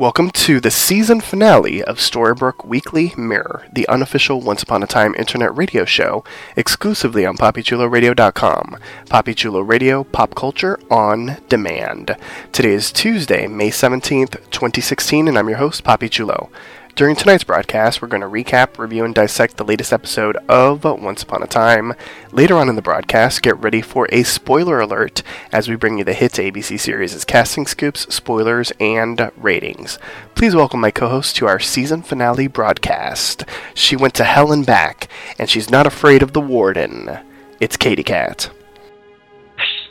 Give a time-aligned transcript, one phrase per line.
[0.00, 5.14] Welcome to the season finale of Storybrooke Weekly Mirror, the unofficial Once Upon a Time
[5.14, 6.24] internet radio show,
[6.56, 8.78] exclusively on PoppyChuloRadio.com.
[9.10, 12.16] Poppy Chulo Radio, pop culture on demand.
[12.50, 16.48] Today is Tuesday, May 17th, 2016, and I'm your host, Poppy Chulo.
[16.96, 21.22] During tonight's broadcast, we're going to recap, review, and dissect the latest episode of Once
[21.22, 21.94] Upon a Time.
[22.32, 26.04] Later on in the broadcast, get ready for a spoiler alert as we bring you
[26.04, 29.98] the hits ABC series' casting scoops, spoilers, and ratings.
[30.34, 33.44] Please welcome my co host to our season finale broadcast.
[33.72, 37.18] She went to hell and back, and she's not afraid of the warden.
[37.60, 38.50] It's Katie Cat.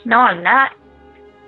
[0.04, 0.72] No, I'm not.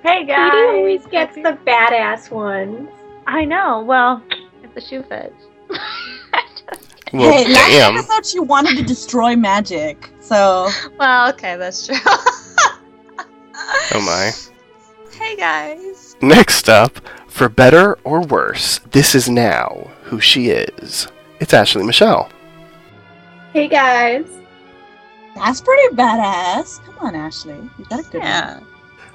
[0.02, 0.50] Hey guys.
[0.50, 2.88] Katie always gets the badass ones.
[3.26, 3.82] I know.
[3.82, 4.38] Well, if
[4.74, 5.34] the shoe fits.
[7.12, 7.96] Well, hey, last damn.
[7.98, 11.96] episode she wanted to destroy magic, so well, okay, that's true.
[13.94, 14.30] Oh my.
[15.18, 16.16] hey guys.
[16.22, 16.98] Next up,
[17.28, 21.06] for better or worse, this is now who she is.
[21.38, 22.30] It's Ashley Michelle.
[23.52, 24.24] Hey guys.
[25.36, 26.82] that's pretty badass.
[26.86, 28.60] Come on, Ashley, you got a good Yeah.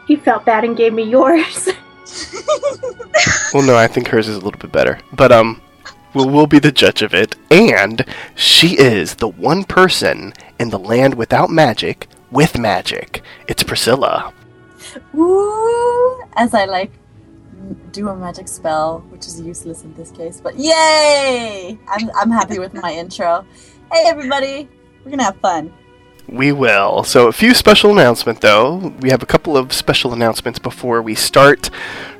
[0.07, 1.67] You felt bad and gave me yours.
[3.53, 4.99] Well, no, I think hers is a little bit better.
[5.13, 5.61] But, um,
[6.13, 7.35] we'll, we'll be the judge of it.
[7.49, 8.05] And
[8.35, 13.21] she is the one person in the land without magic with magic.
[13.47, 14.33] It's Priscilla.
[15.13, 16.21] Woo!
[16.35, 16.91] As I like
[17.91, 21.77] do a magic spell, which is useless in this case, but yay!
[21.89, 23.45] I'm I'm happy with my intro.
[23.91, 24.69] Hey everybody,
[25.03, 25.73] we're gonna have fun.
[26.27, 27.05] We will.
[27.05, 28.93] So, a few special announcements, though.
[28.99, 31.69] We have a couple of special announcements before we start.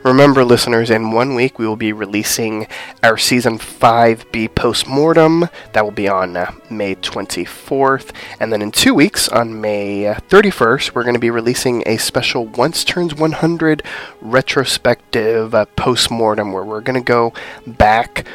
[0.01, 2.67] Remember, listeners, in one week we will be releasing
[3.03, 5.49] our Season 5B postmortem.
[5.73, 8.11] That will be on uh, May 24th.
[8.39, 11.97] And then in two weeks, on May uh, 31st, we're going to be releasing a
[11.97, 13.83] special Once Turns 100
[14.21, 17.33] retrospective uh, postmortem where we're going to go
[17.65, 18.25] back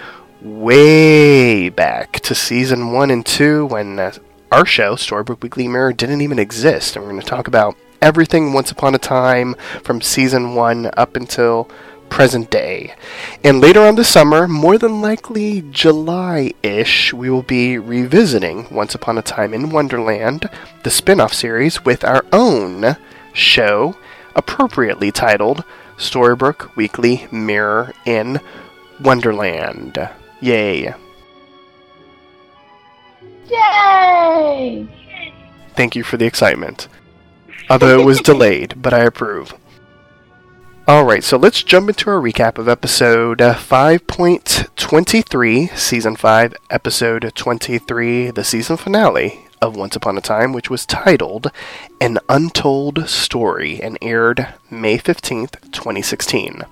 [0.43, 4.13] way back to season one and two when uh,
[4.53, 6.95] our show, Storybrooke Weekly Mirror, didn't even exist.
[6.95, 11.17] And we're going to talk about everything Once Upon a Time from season one up
[11.17, 11.71] until
[12.11, 12.95] present day.
[13.43, 18.95] And later on this summer, more than likely July ish, we will be revisiting Once
[18.95, 20.51] Upon a Time in Wonderland,
[20.83, 22.99] the spin off series, with our own
[23.33, 23.97] show,
[24.37, 25.65] appropriately titled
[25.97, 28.39] Storybrooke Weekly Mirror in
[29.01, 30.11] Wonderland.
[30.43, 30.95] Yay.
[33.53, 34.89] Yay!
[35.75, 36.89] Thank you for the excitement.
[37.69, 39.55] Although it was delayed, but I approve.
[40.89, 48.31] Alright, so let's jump into our recap of episode uh, 5.23, season 5, episode 23,
[48.31, 51.53] the season finale of Once Upon a Time, which was titled
[52.01, 56.65] An Untold Story and aired May 15th, 2016.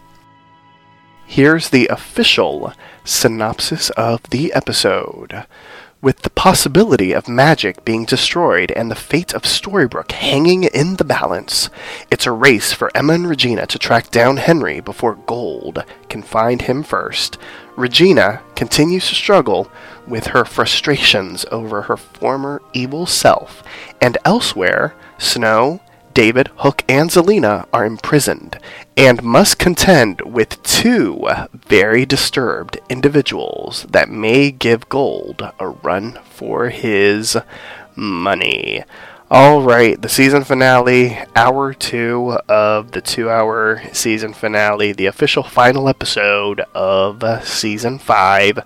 [1.25, 2.73] Here's the official
[3.05, 5.47] synopsis of the episode.
[6.03, 11.05] With the possibility of magic being destroyed and the fate of Storybrooke hanging in the
[11.05, 11.69] balance,
[12.11, 16.63] it's a race for Emma and Regina to track down Henry before Gold can find
[16.63, 17.37] him first.
[17.77, 19.71] Regina continues to struggle
[20.07, 23.63] with her frustrations over her former evil self,
[24.01, 25.81] and elsewhere, Snow,
[26.13, 28.59] David, Hook, and Zelena are imprisoned
[28.97, 36.69] and must contend with two very disturbed individuals that may give Gold a run for
[36.69, 37.37] his
[37.97, 38.85] money.
[39.31, 45.45] All right, the season finale, hour two of the two hour season finale, the official
[45.45, 48.59] final episode of season five.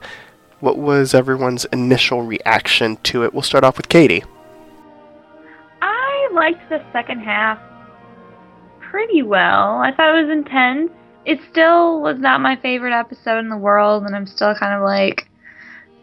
[0.61, 3.35] What was everyone's initial reaction to it?
[3.35, 4.25] We'll start off with Katie.
[6.35, 7.59] Liked the second half
[8.95, 9.79] pretty well.
[9.79, 10.89] I thought it was intense.
[11.25, 14.83] It still was not my favorite episode in the world, and I'm still kind of
[14.83, 15.29] like,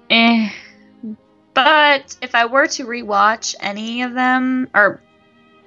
[0.10, 0.50] eh.
[1.54, 5.01] But if I were to rewatch any of them, or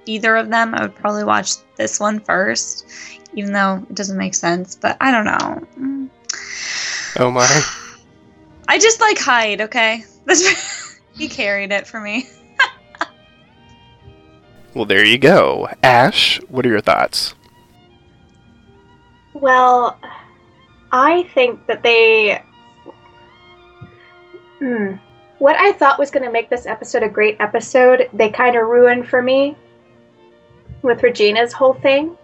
[0.05, 2.85] either of them, I would probably watch this one first,
[3.33, 4.75] even though it doesn't make sense.
[4.75, 6.09] But I don't know.
[7.17, 7.47] Oh my.
[8.67, 9.61] I just like Hyde.
[9.61, 10.03] Okay,
[11.15, 12.27] he carried it for me.
[14.75, 15.69] Well, there you go.
[15.83, 17.33] Ash, what are your thoughts?
[19.33, 19.97] Well,
[20.91, 22.43] I think that they.
[24.59, 24.95] Hmm.
[25.39, 28.67] What I thought was going to make this episode a great episode, they kind of
[28.67, 29.55] ruined for me
[30.81, 32.17] with Regina's whole thing.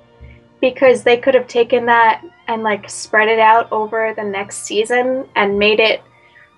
[0.60, 5.28] Because they could have taken that and like spread it out over the next season
[5.36, 6.04] and made it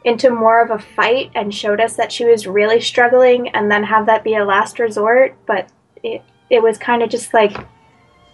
[0.05, 3.83] into more of a fight and showed us that she was really struggling and then
[3.83, 5.37] have that be a last resort.
[5.45, 5.69] But
[6.03, 7.55] it, it was kind of just like,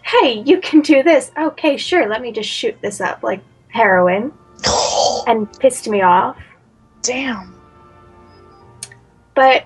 [0.04, 1.32] hey, you can do this.
[1.38, 4.34] Okay, sure, let me just shoot this up like heroin.
[5.28, 6.38] And pissed me off.
[7.04, 7.56] Damn.
[9.36, 9.66] But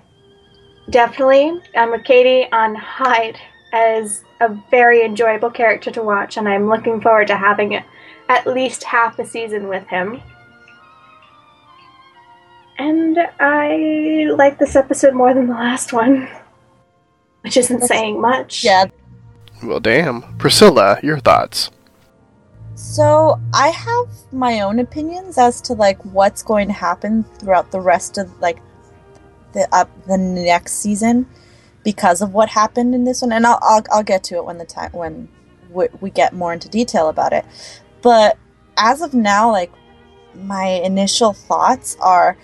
[0.90, 3.40] definitely, I'm with Katie on Hyde
[3.72, 7.82] as a very enjoyable character to watch, and I'm looking forward to having
[8.28, 10.22] at least half a season with him.
[12.78, 16.28] And I like this episode more than the last one,
[17.44, 18.64] which isn't That's- saying much.
[18.64, 18.86] Yeah.
[19.62, 20.24] Well, damn.
[20.38, 21.70] Priscilla, your thoughts?
[22.76, 27.80] So I have my own opinions as to like what's going to happen throughout the
[27.80, 28.60] rest of like
[29.54, 31.28] the up the next season
[31.84, 34.58] because of what happened in this one, and I'll I'll, I'll get to it when
[34.58, 35.30] the time when
[35.70, 37.46] we, we get more into detail about it.
[38.02, 38.38] But
[38.78, 39.72] as of now, like
[40.36, 42.38] my initial thoughts are,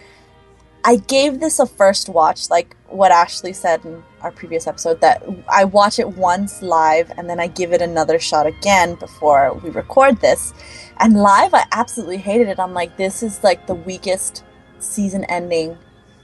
[0.83, 5.23] I gave this a first watch, like what Ashley said in our previous episode, that
[5.47, 9.69] I watch it once live and then I give it another shot again before we
[9.69, 10.53] record this.
[10.97, 12.59] And live, I absolutely hated it.
[12.59, 14.43] I'm like, this is like the weakest
[14.79, 15.77] season ending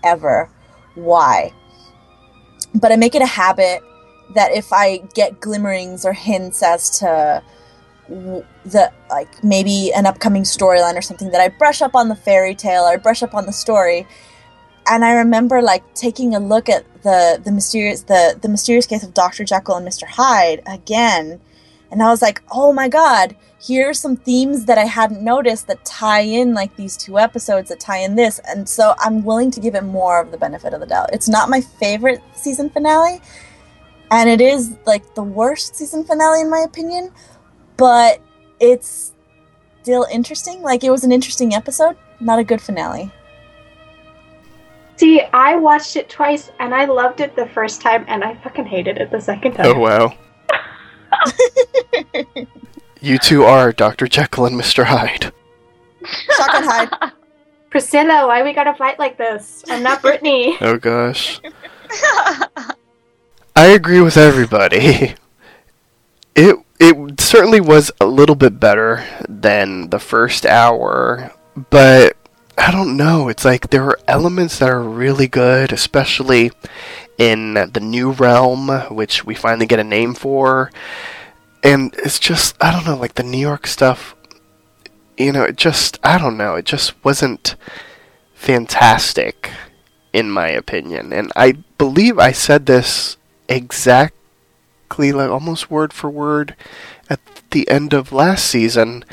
[0.03, 0.49] ever.
[0.95, 1.51] Why?
[2.73, 3.81] But I make it a habit
[4.35, 7.43] that if I get glimmerings or hints as to
[8.07, 12.53] the like maybe an upcoming storyline or something that I brush up on the fairy
[12.53, 14.07] tale or I brush up on the story
[14.87, 19.03] and I remember like taking a look at the the mysterious the the mysterious case
[19.03, 19.43] of Dr.
[19.43, 20.05] Jekyll and Mr.
[20.07, 21.39] Hyde again
[21.91, 25.67] and I was like oh my god here are some themes that I hadn't noticed
[25.67, 29.51] that tie in like these two episodes that tie in this and so I'm willing
[29.51, 32.69] to give it more of the benefit of the doubt it's not my favorite season
[32.69, 33.21] finale
[34.11, 37.11] and it is like the worst season finale in my opinion
[37.77, 38.21] but
[38.59, 39.13] it's
[39.81, 43.11] still interesting like it was an interesting episode not a good finale
[44.97, 48.65] See, I watched it twice and I loved it the first time and I fucking
[48.65, 49.75] hated it the second oh, time.
[49.75, 50.13] Oh, wow.
[53.05, 54.07] You two are Dr.
[54.07, 54.85] Jekyll and Mr.
[54.85, 55.31] Hyde.
[56.03, 57.11] Shotgun Hyde.
[57.69, 59.63] Priscilla, why we gotta fight like this?
[59.69, 60.57] I'm not Brittany.
[60.61, 61.39] Oh, gosh.
[63.55, 65.13] I agree with everybody.
[66.35, 71.31] It it certainly was a little bit better than the first hour,
[71.69, 72.17] but
[72.57, 73.27] I don't know.
[73.27, 76.51] It's like there are elements that are really good, especially
[77.17, 80.71] in the new realm, which we finally get a name for.
[81.63, 84.15] And it's just I don't know, like the New York stuff.
[85.17, 86.55] You know, it just I don't know.
[86.55, 87.55] It just wasn't
[88.33, 89.51] fantastic,
[90.13, 91.11] in my opinion.
[91.11, 93.17] And I believe I said this
[93.49, 96.55] exactly like almost word for word
[97.09, 97.19] at
[97.51, 99.03] the end of last season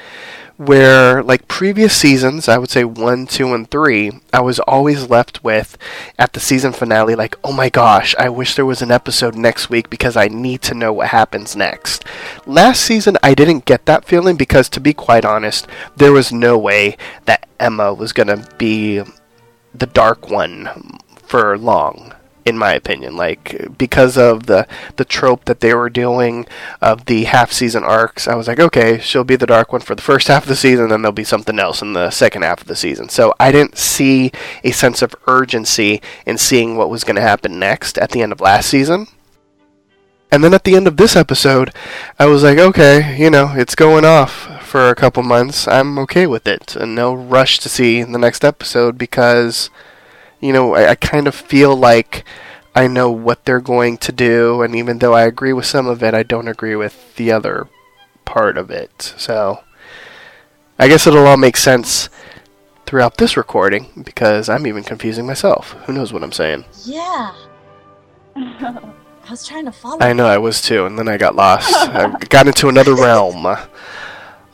[0.67, 5.43] where like previous seasons i would say 1 2 and 3 i was always left
[5.43, 5.77] with
[6.19, 9.71] at the season finale like oh my gosh i wish there was an episode next
[9.71, 12.05] week because i need to know what happens next.
[12.47, 15.67] Last season i didn't get that feeling because to be quite honest
[15.97, 19.03] there was no way that emma was going to be
[19.75, 20.69] the dark one
[21.17, 26.47] for long in my opinion like because of the the trope that they were doing
[26.81, 29.95] of the half season arcs i was like okay she'll be the dark one for
[29.95, 32.61] the first half of the season then there'll be something else in the second half
[32.61, 33.09] of the season.
[33.09, 34.33] So i didn't see
[34.65, 38.33] a sense of urgency in seeing what was going to happen next at the end
[38.33, 39.07] of last season.
[40.31, 41.73] And then at the end of this episode
[42.19, 45.69] i was like okay you know it's going off for a couple months.
[45.69, 46.75] I'm okay with it.
[46.77, 49.69] And no rush to see the next episode because
[50.43, 52.25] you know, I, I kind of feel like
[52.75, 56.03] I know what they're going to do, and even though I agree with some of
[56.03, 57.69] it, I don't agree with the other
[58.25, 59.15] part of it.
[59.17, 59.63] So,
[60.79, 62.09] I guess it'll all make sense
[62.87, 65.73] throughout this recording because I'm even confusing myself.
[65.87, 66.65] Who knows what I'm saying?
[66.85, 67.35] Yeah.
[68.37, 70.01] I was trying to follow.
[70.01, 71.73] I know I was too, and then I got lost.
[71.75, 73.47] I got into another realm.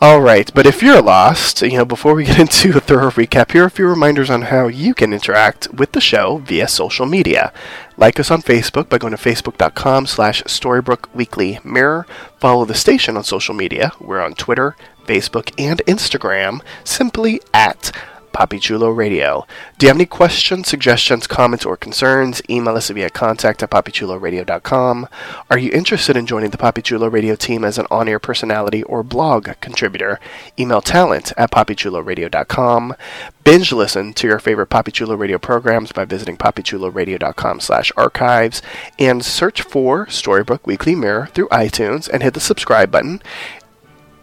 [0.00, 3.50] All right, but if you're lost, you know, before we get into a thorough recap,
[3.50, 7.05] here are a few reminders on how you can interact with the show via social
[7.05, 7.52] media.
[7.97, 12.07] Like us on Facebook by going to facebook.com slash Storybrooke Weekly Mirror.
[12.38, 13.90] Follow the station on social media.
[13.99, 17.90] We're on Twitter, Facebook, and Instagram, simply at
[18.38, 19.45] Papi Chulo Radio.
[19.78, 22.40] Do you have any questions, suggestions, comments, or concerns?
[22.49, 25.09] Email us via contact at papichuloradio.com.
[25.50, 29.02] Are you interested in joining the Papi Chulo Radio team as an on-air personality or
[29.02, 30.21] blog contributor?
[30.57, 32.95] Email talent at papichuloradio.com.
[33.42, 38.62] Binge listen to your favorite Papi Chulo Radio programs by visiting papichuloradio.com slash archives
[39.00, 43.21] and search for Storybrooke Weekly Mirror through iTunes and hit the subscribe button.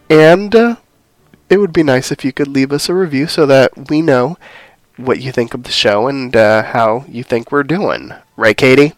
[0.08, 0.54] And...
[0.54, 0.76] Uh,
[1.48, 4.36] it would be nice if you could leave us a review so that we know
[4.96, 8.12] what you think of the show and uh, how you think we're doing.
[8.36, 8.94] Right, Katie?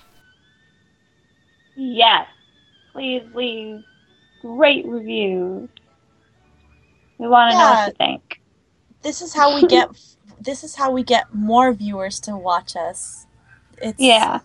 [1.77, 2.27] Yes.
[2.93, 3.83] Please leave
[4.43, 5.69] great reviews.
[7.19, 8.41] We want to know what you think.
[9.03, 9.91] This is how we get.
[10.41, 13.27] this is how we get more viewers to watch us.
[13.79, 14.41] It's Yeah.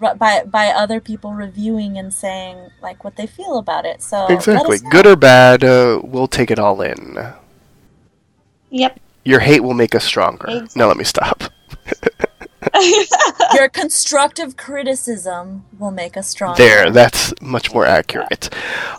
[0.00, 4.02] R- by by other people reviewing and saying like what they feel about it.
[4.02, 4.78] So exactly.
[4.90, 7.18] Good or bad, uh, we'll take it all in.
[8.70, 9.00] Yep.
[9.24, 10.46] Your hate will make us stronger.
[10.48, 10.78] Exactly.
[10.78, 11.44] Now let me stop.
[13.54, 16.56] Your constructive criticism will make us stronger.
[16.56, 18.52] There, that's much more accurate.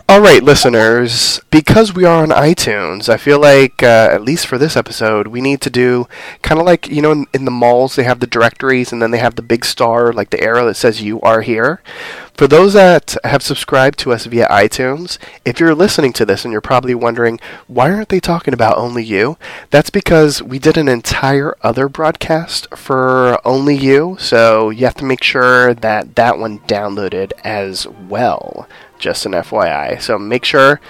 [0.08, 4.58] All right, listeners, because we are on iTunes, I feel like, uh, at least for
[4.58, 6.06] this episode, we need to do
[6.42, 9.10] kind of like, you know, in, in the malls, they have the directories and then
[9.10, 11.82] they have the big star, like the arrow that says you are here.
[12.38, 16.52] For those that have subscribed to us via iTunes, if you're listening to this and
[16.52, 19.36] you're probably wondering, why aren't they talking about Only You?
[19.70, 25.04] That's because we did an entire other broadcast for Only You, so you have to
[25.04, 28.68] make sure that that one downloaded as well.
[29.00, 30.00] Just an FYI.
[30.00, 30.80] So make sure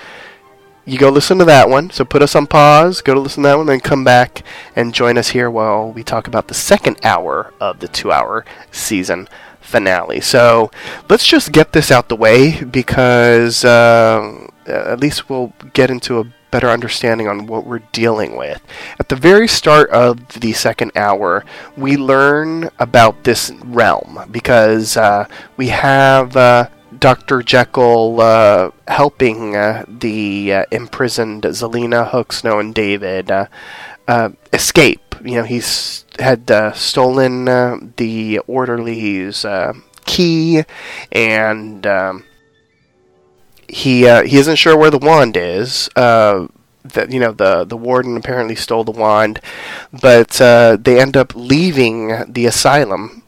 [0.85, 1.88] you go listen to that one.
[1.88, 4.43] So put us on pause, go to listen to that one, then come back
[4.76, 8.45] and join us here while we talk about the second hour of the two hour
[8.71, 9.28] season
[9.69, 10.21] finale.
[10.21, 10.71] So
[11.09, 16.25] let's just get this out the way because uh, at least we'll get into a
[16.51, 18.63] better understanding on what we're dealing with.
[18.99, 21.45] At the very start of the second hour,
[21.77, 26.37] we learn about this realm because uh, we have.
[26.37, 27.43] Uh, Dr.
[27.43, 33.47] Jekyll uh, helping uh, the uh, imprisoned Zelena, Hook, Snow, and David uh,
[34.09, 35.08] uh, escape.
[35.25, 40.65] You know, he's had uh, stolen uh, the orderly's uh, key,
[41.13, 42.25] and um,
[43.69, 45.89] he uh, he isn't sure where the wand is.
[45.97, 46.49] Uh,
[46.85, 49.41] that you know the the warden apparently stole the wand,
[49.93, 50.31] but
[50.83, 53.23] they end up leaving the asylum,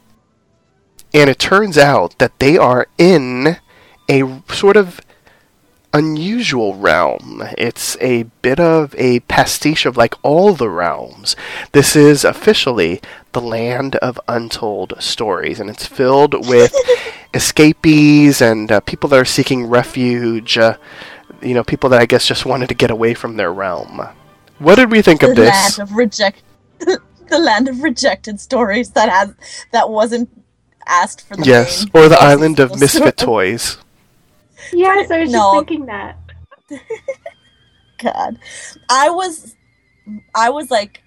[1.12, 3.58] and it turns out that they are in
[4.08, 5.00] a sort of
[5.92, 7.42] unusual realm.
[7.58, 11.36] It's a bit of a pastiche of like all the realms.
[11.72, 13.00] This is officially
[13.32, 16.74] the land of untold stories, and it's filled with
[17.34, 20.58] escapees and uh, people that are seeking refuge.
[20.58, 20.76] Uh,
[21.42, 24.00] you know, people that I guess just wanted to get away from their realm.
[24.58, 25.78] What did we think the of this?
[25.78, 26.42] land of reject,
[26.78, 29.34] the land of rejected stories that has
[29.72, 30.30] that wasn't
[30.86, 33.78] asked for the Yes, main or the island of misfit toys.
[34.72, 35.38] Yes, I was No.
[35.38, 36.18] just thinking that.
[38.02, 38.38] God,
[38.88, 39.56] I was,
[40.34, 41.02] I was like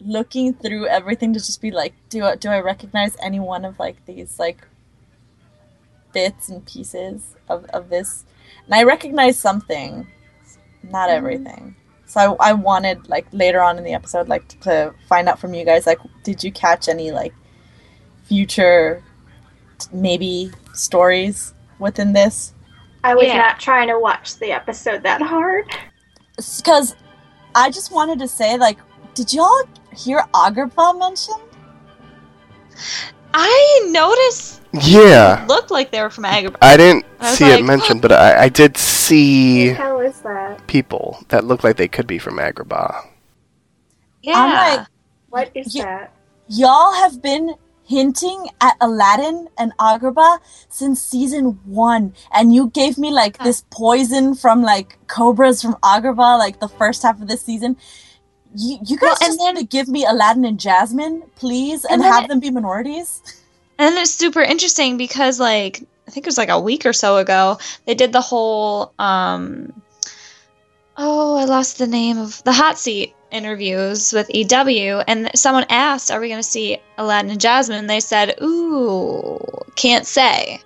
[0.00, 3.78] looking through everything to just be like, do I, do I recognize any one of
[3.78, 4.66] like these like
[6.12, 8.24] bits and pieces of, of this?
[8.66, 10.06] And I recognized something,
[10.82, 11.12] not Mhm.
[11.16, 11.76] everything.
[12.06, 15.38] So I, I wanted like later on in the episode like to, to find out
[15.38, 17.32] from you guys like, did you catch any like
[18.24, 19.02] future
[19.92, 22.54] maybe stories within this?
[23.04, 23.36] I was Yeah.
[23.38, 25.66] not trying to watch the episode that hard.
[26.56, 26.94] because
[27.54, 28.78] I just wanted to say, like,
[29.14, 31.36] did y'all hear Agrabah mentioned?
[33.34, 35.44] I noticed Yeah.
[35.48, 36.56] looked like they were from Agrabah.
[36.62, 40.18] I didn't I was see it mentioned, but I, I did see the hell is
[40.20, 40.66] that?
[40.66, 43.06] people that look like they could be from Agrabah.
[44.22, 44.34] Yeah.
[44.36, 44.86] I'm like,
[45.30, 46.12] What is Ye- that?
[46.48, 53.10] y'all have been hinting at Aladdin and Agrabah since season one, and you gave me
[53.10, 57.76] like this poison from like cobras from Agrabah, like the first half of this season.
[58.54, 61.84] You, you guys Well, and just then- need to give me Aladdin and Jasmine, please,
[61.84, 63.22] and, And have it- them be minorities.
[63.78, 67.16] And it's super interesting because like I think it was like a week or so
[67.16, 69.72] ago, they did the whole um
[70.96, 76.10] oh, I lost the name of the hot seat interviews with EW and someone asked,
[76.10, 77.78] Are we gonna see Aladdin and Jasmine?
[77.78, 79.38] And they said, Ooh,
[79.76, 80.60] can't say.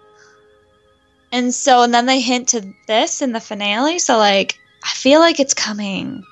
[1.32, 5.20] And so and then they hint to this in the finale, so like I feel
[5.20, 6.22] like it's coming.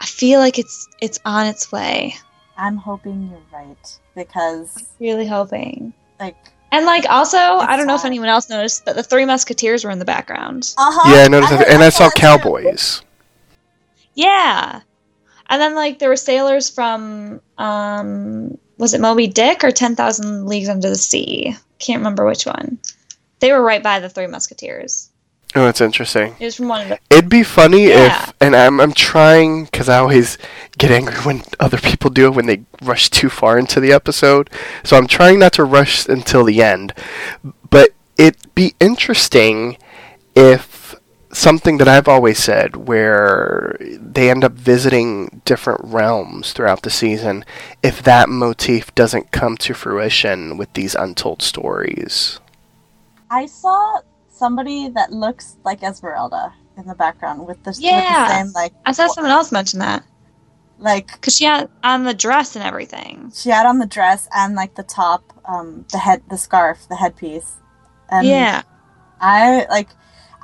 [0.00, 2.14] I feel like it's it's on its way.
[2.56, 5.92] I'm hoping you're right because, Really hoping.
[6.20, 6.36] like,
[6.72, 9.90] And like also, I don't know if anyone else noticed, but the Three Musketeers were
[9.90, 10.72] in the background.
[10.78, 11.14] uh huh.
[11.14, 13.02] Yeah, I noticed that, and I saw cowboys.
[14.14, 14.80] Yeah.
[15.48, 20.46] And then like there were sailors from um was it Moby Dick or Ten Thousand
[20.46, 21.54] Leagues Under the Sea?
[21.78, 22.78] Can't remember which one.
[23.40, 25.10] They were right by the Three Musketeers.
[25.56, 26.34] Oh, that's interesting.
[26.40, 28.24] It was from one of the It'd be funny Yeah.
[28.24, 30.36] if, and I'm I'm trying because I always
[30.78, 34.50] get angry when other people do it when they rush too far into the episode.
[34.82, 36.92] So I'm trying not to rush until the end.
[37.70, 39.76] But it'd be interesting
[40.34, 40.94] if
[41.36, 47.44] something that I've always said, where they end up visiting different realms throughout the season,
[47.82, 52.40] if that motif doesn't come to fruition with these untold stories.
[53.30, 54.00] I saw
[54.30, 58.28] somebody that looks like Esmeralda in the background with the, with Yeah.
[58.28, 60.04] the same like I saw someone else mention that
[60.78, 63.32] like because she had on the dress and everything.
[63.34, 66.96] she had on the dress and like the top, um, the head, the scarf, the
[66.96, 67.56] headpiece.
[68.10, 68.62] And yeah,
[69.20, 69.88] I like,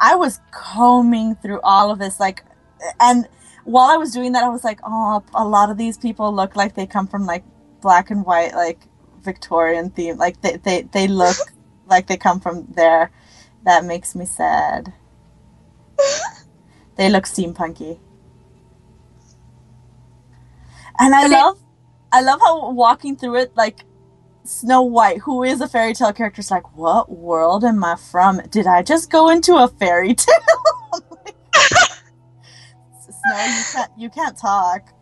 [0.01, 2.45] I was combing through all of this, like,
[3.01, 3.29] and
[3.65, 6.57] while I was doing that, I was like, oh, a lot of these people look
[6.57, 7.45] like they come from like
[7.83, 8.81] black and white, like
[9.23, 11.37] Victorian theme, like they they they look
[11.87, 13.11] like they come from there.
[13.65, 14.95] That makes me sad.
[16.97, 17.99] they look steampunky.
[20.99, 21.59] And I they- love
[22.13, 23.85] I love how walking through it like
[24.51, 28.41] Snow White, who is a fairy tale character, is like, What world am I from?
[28.51, 30.35] Did I just go into a fairy tale?
[30.93, 31.03] I'm
[33.01, 34.93] Snow, you can't you can't talk.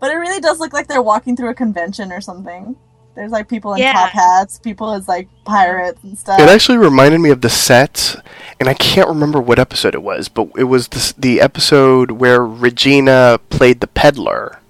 [0.00, 2.76] But it really does look like they're walking through a convention or something.
[3.16, 3.94] There's like people in Yeah.
[3.94, 6.38] top hats, people as like pirates and stuff.
[6.38, 8.14] It actually reminded me of the set,
[8.60, 12.44] and I can't remember what episode it was, but it was the, the episode where
[12.44, 14.60] Regina played the peddler.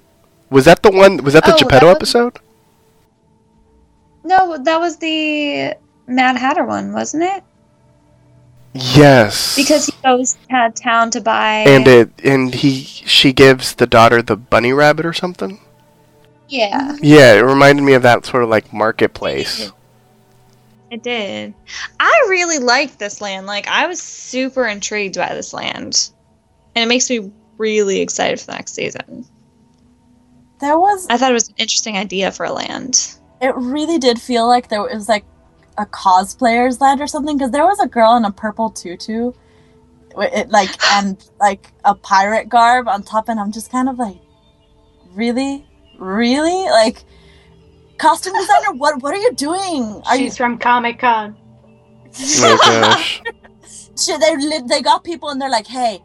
[0.48, 1.18] Was that the one?
[1.24, 2.38] Was that the Oh, Geppetto that was- episode?
[4.28, 5.74] No, that was the
[6.06, 7.42] Mad Hatter one, wasn't it?
[8.74, 9.56] Yes.
[9.56, 11.64] Because he goes to town to buy.
[11.66, 15.58] and it and he she gives the daughter the bunny rabbit or something.
[16.48, 19.72] yeah, Yeah, it reminded me of that sort of like marketplace.
[20.90, 21.54] it did.
[21.98, 23.46] I really liked this land.
[23.46, 26.10] Like I was super intrigued by this land,
[26.76, 29.24] and it makes me really excited for the next season.
[30.60, 33.14] there was I thought it was an interesting idea for a land.
[33.40, 35.24] It really did feel like there was like
[35.76, 39.32] a cosplayer's land or something because there was a girl in a purple tutu
[40.16, 44.18] it like and like a pirate garb on top and i'm just kind of like
[45.12, 45.66] really
[45.98, 47.04] really like
[47.98, 51.36] costume designer what what are you doing are She's from Comic Con.
[52.40, 53.22] Oh gosh.
[53.96, 56.00] Shit, they they got people and they're like, hey,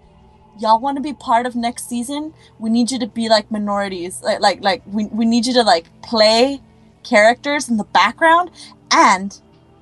[0.59, 2.33] y'all want to be part of next season?
[2.59, 5.63] We need you to be like minorities, like like like we we need you to
[5.63, 6.61] like play
[7.03, 8.51] characters in the background,
[8.91, 9.39] and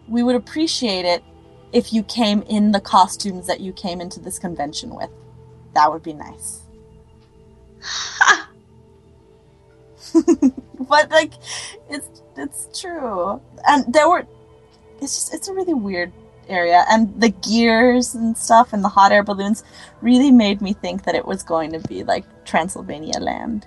[0.07, 1.23] we would appreciate it
[1.73, 5.09] if you came in the costumes that you came into this convention with.
[5.73, 6.61] That would be nice.
[10.79, 11.33] but like,
[11.89, 14.25] it's it's true, and there were.
[15.01, 16.11] It's just it's a really weird
[16.47, 19.63] area and the gears and stuff and the hot air balloons
[20.01, 23.65] really made me think that it was going to be like Transylvania land.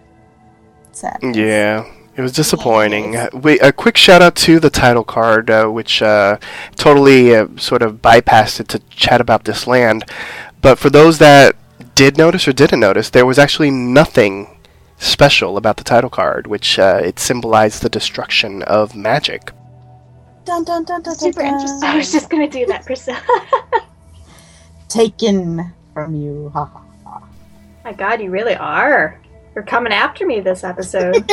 [0.92, 1.18] Sad.
[1.22, 1.84] Yeah,
[2.16, 3.16] it was disappointing.
[3.16, 6.38] Uh, Wait, a quick shout out to the title card, uh, which uh,
[6.76, 10.04] totally uh, sort of bypassed it to chat about this land.
[10.60, 11.56] But for those that
[11.94, 14.48] did notice or didn't notice, there was actually nothing
[14.98, 19.50] special about the title card, which uh, it symbolized the destruction of magic.
[20.44, 21.54] Dun, dun, dun, dun, Super dun, dun.
[21.54, 21.88] interesting.
[21.88, 23.20] I was just gonna do that, Priscilla.
[24.88, 26.50] taken from you.
[26.54, 27.22] Ha, ha, ha.
[27.84, 29.20] My God, you really are.
[29.54, 31.30] You're coming after me this episode.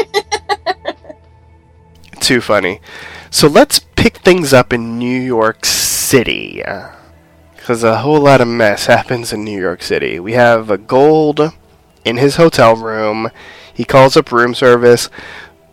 [2.20, 2.80] Too funny.
[3.32, 6.62] So let's pick things up in New York City.
[7.56, 10.20] Because a whole lot of mess happens in New York City.
[10.20, 11.52] We have a gold
[12.06, 13.30] in his hotel room.
[13.74, 15.10] He calls up room service,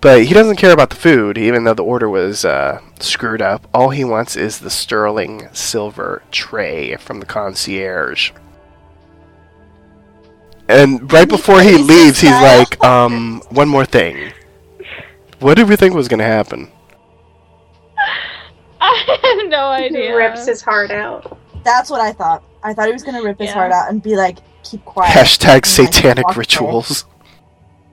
[0.01, 3.67] but he doesn't care about the food, even though the order was uh, screwed up.
[3.75, 8.33] All he wants is the sterling silver tray from the concierge.
[10.69, 14.33] And right before he leaves, he's like, um, one more thing.
[15.41, 16.71] What did we think was going to happen?
[18.81, 20.09] I have no idea.
[20.09, 21.39] He rips his heart out.
[21.65, 22.43] That's what I thought.
[22.63, 23.55] I thought he was gonna rip his Yeah.
[23.55, 27.05] heart out and be like, "Keep quiet." Hashtag satanic rituals.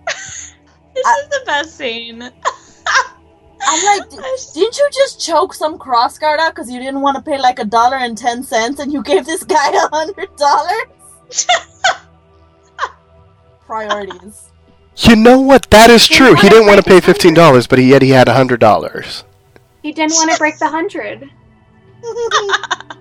[0.08, 2.22] This is the best scene.
[2.24, 4.10] I'm like,
[4.54, 7.60] didn't you just choke some cross guard out because you didn't want to pay like
[7.60, 11.48] a dollar and ten cents and you gave this guy a hundred dollars?
[13.65, 14.51] Priorities.
[14.97, 15.69] You know what?
[15.71, 16.36] That is He true.
[16.36, 19.23] He didn't want to pay fifteen dollars, but he, yet he had hundred dollars.
[19.84, 21.30] He didn't want to break the hundred.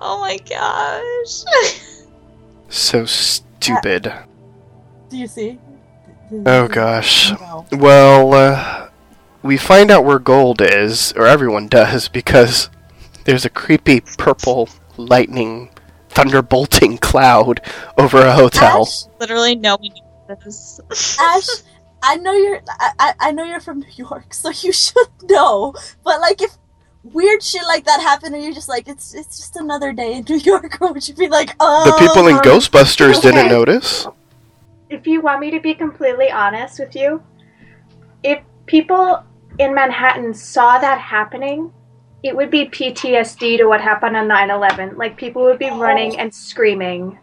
[0.00, 1.44] Oh my gosh.
[2.70, 4.12] So stupid.
[5.08, 5.58] Do you see?
[6.44, 7.30] Oh gosh.
[7.30, 7.64] No.
[7.72, 8.90] Well, uh,
[9.42, 12.68] we find out where gold is, or everyone does, because
[13.24, 14.68] there's a creepy purple
[14.98, 15.70] lightning
[16.18, 17.60] thunderbolting cloud
[17.96, 18.82] over a hotel.
[18.82, 20.80] Ash, Literally no one knew this.
[21.20, 21.46] Ash,
[22.02, 22.60] I know you're.
[22.68, 25.74] I, I I know you're from New York, so you should know.
[26.04, 26.56] But like, if
[27.04, 30.24] weird shit like that happened, and you're just like, it's it's just another day in
[30.28, 31.84] New York, or would you be like, oh?
[31.84, 34.06] The people in Um, Ghostbusters didn't notice.
[34.90, 37.22] If you want me to be completely honest with you,
[38.22, 39.22] if people
[39.58, 41.72] in Manhattan saw that happening,
[42.22, 44.96] it would be PTSD to what happened on 9/11.
[44.96, 45.78] Like people would be oh.
[45.78, 47.18] running and screaming.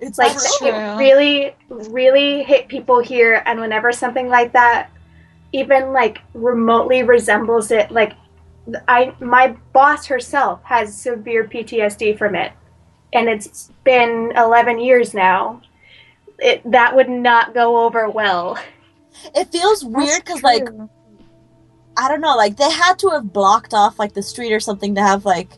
[0.00, 0.42] It's Like true.
[0.58, 0.68] true.
[0.68, 3.42] it really, really hit people here.
[3.46, 4.90] And whenever something like that,
[5.52, 8.12] even like remotely resembles it, like
[8.88, 12.52] I, my boss herself has severe PTSD from it,
[13.12, 15.62] and it's been 11 years now.
[16.38, 18.58] It that would not go over well.
[19.34, 20.68] It feels weird because like
[21.96, 24.94] I don't know, like they had to have blocked off like the street or something
[24.96, 25.50] to have like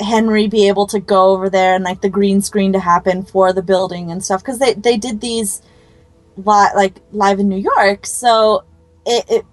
[0.00, 3.52] Henry be able to go over there and like the green screen to happen for
[3.52, 5.62] the building and stuff because they they did these
[6.36, 8.64] li- like live in New York, so
[9.06, 9.44] it, it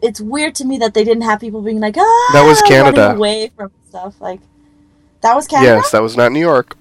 [0.00, 3.10] it's weird to me that they didn't have people being like ah That was Canada.
[3.14, 4.40] away from stuff like
[5.20, 5.74] that was Canada.
[5.82, 6.76] Yes, that was not New York.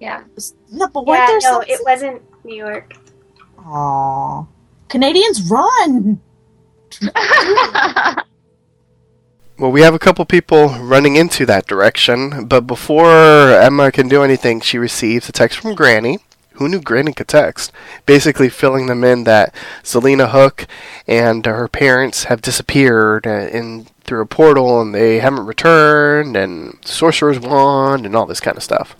[0.00, 0.24] Yeah.
[0.72, 1.26] No, but Yeah.
[1.26, 1.62] there No, some?
[1.68, 2.94] it wasn't New York.
[3.64, 4.44] Aw.
[4.88, 6.20] Canadians run.
[9.58, 14.22] Well, we have a couple people running into that direction, but before Emma can do
[14.22, 16.20] anything, she receives a text from Granny.
[16.52, 17.72] Who knew Granny could text?
[18.06, 20.68] Basically, filling them in that Zelena Hook
[21.08, 26.78] and her parents have disappeared uh, in through a portal, and they haven't returned, and
[26.84, 28.94] Sorcerer's Wand, and all this kind of stuff.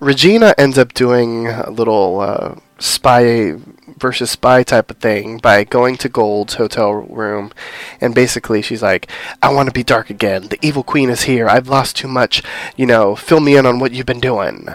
[0.00, 3.54] Regina ends up doing a little uh, spy
[4.00, 7.52] versus spy type of thing by going to Gold's hotel room
[8.00, 9.10] and basically she's like
[9.42, 10.48] i want to be dark again.
[10.48, 11.48] The evil queen is here.
[11.48, 12.42] I've lost too much.
[12.76, 14.68] You know fill me in on what you've been doing.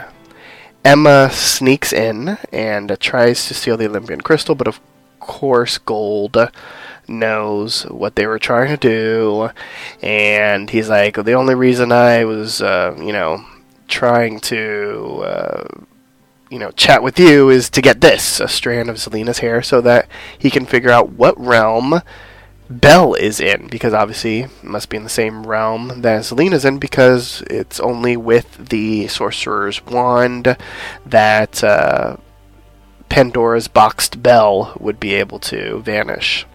[0.83, 4.79] Emma sneaks in and tries to steal the olympian crystal but of
[5.19, 6.37] course gold
[7.07, 9.49] knows what they were trying to do.
[10.01, 13.43] And he's like the only reason i was uh, you know
[13.87, 15.67] trying to uh,
[16.49, 19.81] you know, chat with you is to get this, a strand of Zelena's hair, so
[19.81, 22.01] that he can figure out what realm
[22.69, 26.77] Belle is in, because obviously it must be in the same realm that Zelena's in,
[26.79, 30.57] because it's only with the Sorcerer's Wand
[31.05, 32.17] that uh,
[33.09, 36.45] Pandora's boxed Belle would be able to vanish.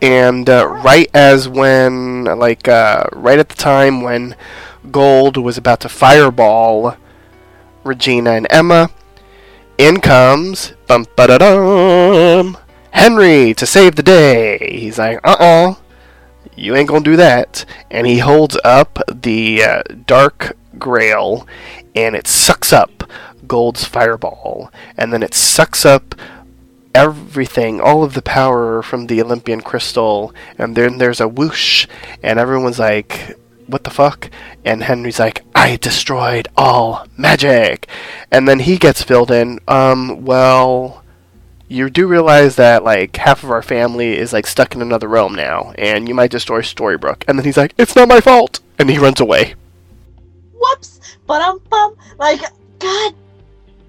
[0.00, 4.36] And uh, right as when, like, uh, right at the time when
[4.90, 6.96] Gold was about to fireball
[7.88, 8.90] Regina and Emma.
[9.78, 12.56] In comes bum ba dum
[12.90, 14.58] Henry to save the day.
[14.78, 15.74] He's like, uh uh
[16.54, 17.64] you ain't gonna do that.
[17.90, 21.46] And he holds up the uh, dark grail,
[21.94, 23.04] and it sucks up
[23.46, 26.14] Gold's fireball, and then it sucks up
[26.94, 31.86] everything, all of the power from the Olympian crystal, and then there's a whoosh,
[32.22, 34.30] and everyone's like, what the fuck?
[34.64, 37.86] And Henry's like, I destroyed all magic.
[38.32, 41.04] And then he gets filled in, um, well,
[41.68, 45.34] you do realize that, like, half of our family is, like, stuck in another realm
[45.34, 47.24] now, and you might destroy Storybrooke.
[47.28, 48.60] And then he's like, it's not my fault!
[48.78, 49.54] And he runs away.
[50.54, 51.00] Whoops.
[51.26, 51.94] But um bum.
[52.18, 52.40] Like,
[52.78, 53.14] God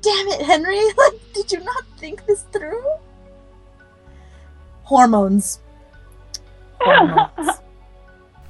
[0.01, 0.79] damn it, Henry.
[0.97, 2.83] Like, did you not think this through?
[4.83, 5.59] Hormones.
[6.81, 7.61] Hormones.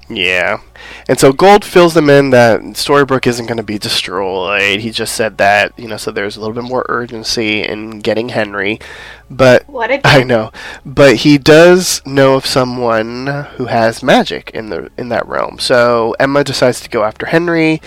[0.09, 0.61] Yeah.
[1.07, 4.79] And so Gold fills them in that Storybrooke isn't going to be destroyed.
[4.79, 8.29] He just said that, you know, so there's a little bit more urgency in getting
[8.29, 8.79] Henry.
[9.29, 9.65] But
[10.03, 10.51] I know,
[10.83, 15.59] but he does know of someone who has magic in the in that realm.
[15.59, 17.79] So Emma decides to go after Henry,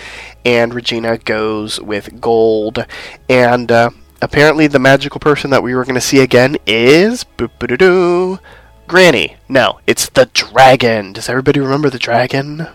[0.45, 2.85] and Regina goes with Gold,
[3.27, 3.89] and uh,
[4.21, 8.39] apparently the magical person that we were going to see again is boop-a-doo-doo,
[8.87, 9.37] Granny.
[9.49, 11.13] No, it's the dragon.
[11.13, 12.67] Does everybody remember the dragon?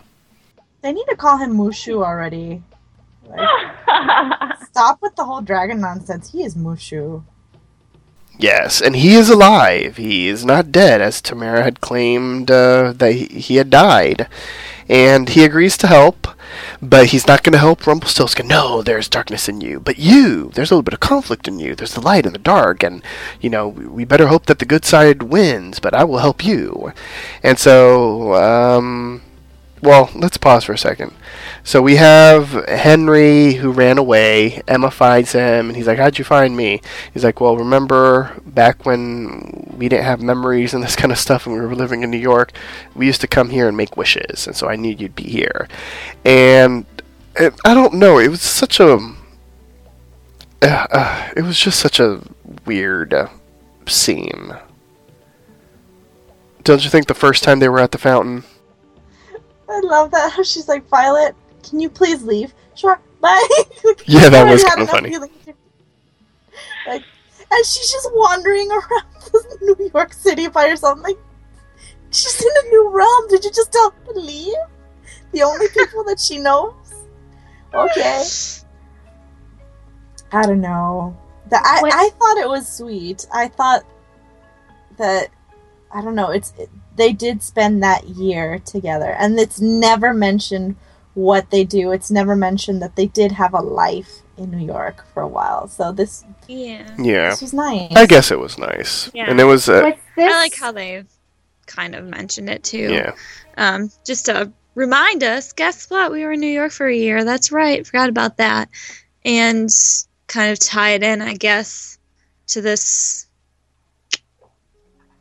[0.83, 2.63] They need to call him Mushu already.
[3.29, 3.49] Like,
[4.71, 6.33] stop with the whole dragon nonsense.
[6.33, 7.25] He is Mushu.
[8.39, 9.97] Yes, and he is alive.
[9.97, 14.29] He is not dead, as Tamara had claimed uh, that he, he had died.
[14.89, 16.29] and he agrees to help.
[16.81, 18.47] But he's not going to help Rumpelstiltskin.
[18.47, 19.81] No, there's darkness in you.
[19.81, 21.75] But you, there's a little bit of conflict in you.
[21.75, 23.03] There's the light and the dark, and
[23.41, 25.79] you know we better hope that the good side wins.
[25.79, 26.93] But I will help you.
[27.43, 29.23] And so, um,
[29.83, 31.13] well, let's pause for a second.
[31.65, 34.63] So we have Henry who ran away.
[34.67, 36.81] Emma finds him, and he's like, "How'd you find me?"
[37.13, 41.47] He's like, "Well, remember back when we didn't have memories and this kind of stuff,
[41.47, 42.53] and we were living in New York,
[42.95, 45.69] we used to come here and make wishes, and so I knew you'd be here."
[46.25, 46.87] And
[47.37, 48.99] it, I don't know, it was such a,
[50.63, 52.21] uh, uh, it was just such a
[52.67, 53.15] weird
[53.87, 54.57] scene.
[56.65, 58.45] Don't you think the first time they were at the fountain?
[59.69, 62.55] I love that how she's like, Violet, can you please leave?
[62.75, 63.47] Sure, bye.
[64.07, 65.17] Yeah, that was kind of funny.
[66.87, 67.03] Like,
[67.51, 69.05] and she's just wandering around
[69.63, 70.99] New York City by herself.
[71.01, 71.19] Like,
[72.11, 73.29] she's in a new realm.
[73.29, 74.55] Did you just tell her to leave?
[75.33, 76.75] The only people that she knows.
[77.75, 78.25] Okay.
[80.33, 81.17] I don't know.
[81.51, 83.27] The, I, What- I thought it was sweet.
[83.33, 83.85] I thought
[84.99, 85.29] that
[85.93, 86.31] I don't know.
[86.31, 86.69] It's it,
[86.99, 90.77] they did spend that year together, and it's never mentioned
[91.15, 91.91] what they do.
[91.93, 95.67] It's never mentioned that they did have a life in New York for a while.
[95.69, 96.87] So this Yeah.
[96.99, 97.91] Yeah, this was nice.
[97.97, 99.31] I guess it was nice, Yeah.
[99.31, 101.09] and it was uh, Was this I like how they've
[101.67, 102.93] kind of mentioned it too.
[102.93, 103.13] yeah.
[103.57, 106.13] Um, just to remind us, guess what?
[106.13, 107.25] We were in New York for a year.
[107.25, 107.85] That's right.
[107.87, 108.69] Forgot about that.
[109.25, 109.69] And
[110.29, 111.99] kind of tie it in, I guess,
[112.49, 113.27] to this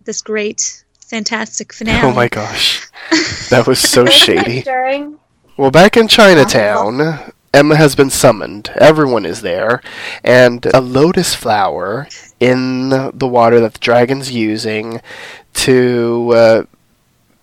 [0.04, 2.02] this great, fantastic finale.
[2.08, 2.88] Oh my gosh,
[3.50, 4.62] that was so shady.
[4.62, 5.18] during
[5.56, 8.70] Well, back in Chinatown, Emma has been summoned.
[8.76, 9.82] Everyone is there,
[10.24, 12.08] and a lotus flower
[12.40, 15.02] in the water that the dragon's using
[15.54, 16.64] to uh,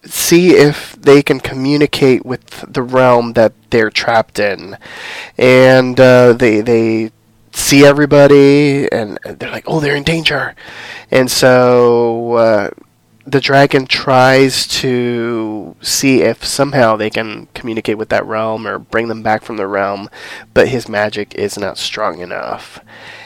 [0.04, 4.76] see if they can communicate with the realm that they're trapped in.
[5.36, 7.10] And uh, they they
[7.52, 10.54] see everybody, and they're like, "Oh, they're in danger,"
[11.10, 12.34] and so.
[12.34, 12.70] Uh,
[13.26, 19.08] the dragon tries to see if somehow they can communicate with that realm or bring
[19.08, 20.10] them back from the realm,
[20.52, 22.80] but his magic is not strong enough.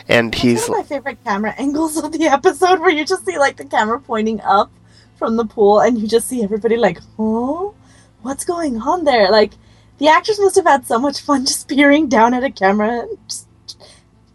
[0.07, 3.39] And he's one of my favorite camera angles of the episode, where you just see
[3.39, 4.71] like the camera pointing up
[5.19, 7.75] from the pool, and you just see everybody like, "Oh,
[8.23, 9.53] what's going on there?" Like
[9.99, 13.19] the actors must have had so much fun just peering down at a camera, and
[13.29, 13.49] just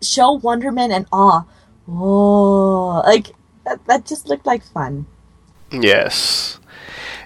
[0.02, 1.46] show wonderment and awe.
[1.88, 3.32] Oh, like
[3.66, 5.08] that, that just looked like fun.
[5.74, 6.60] Yes.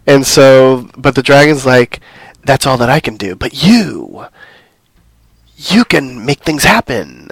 [0.06, 2.00] And so, but the dragon's like,
[2.44, 3.36] that's all that I can do.
[3.36, 4.26] But you,
[5.58, 7.30] you can make things happen.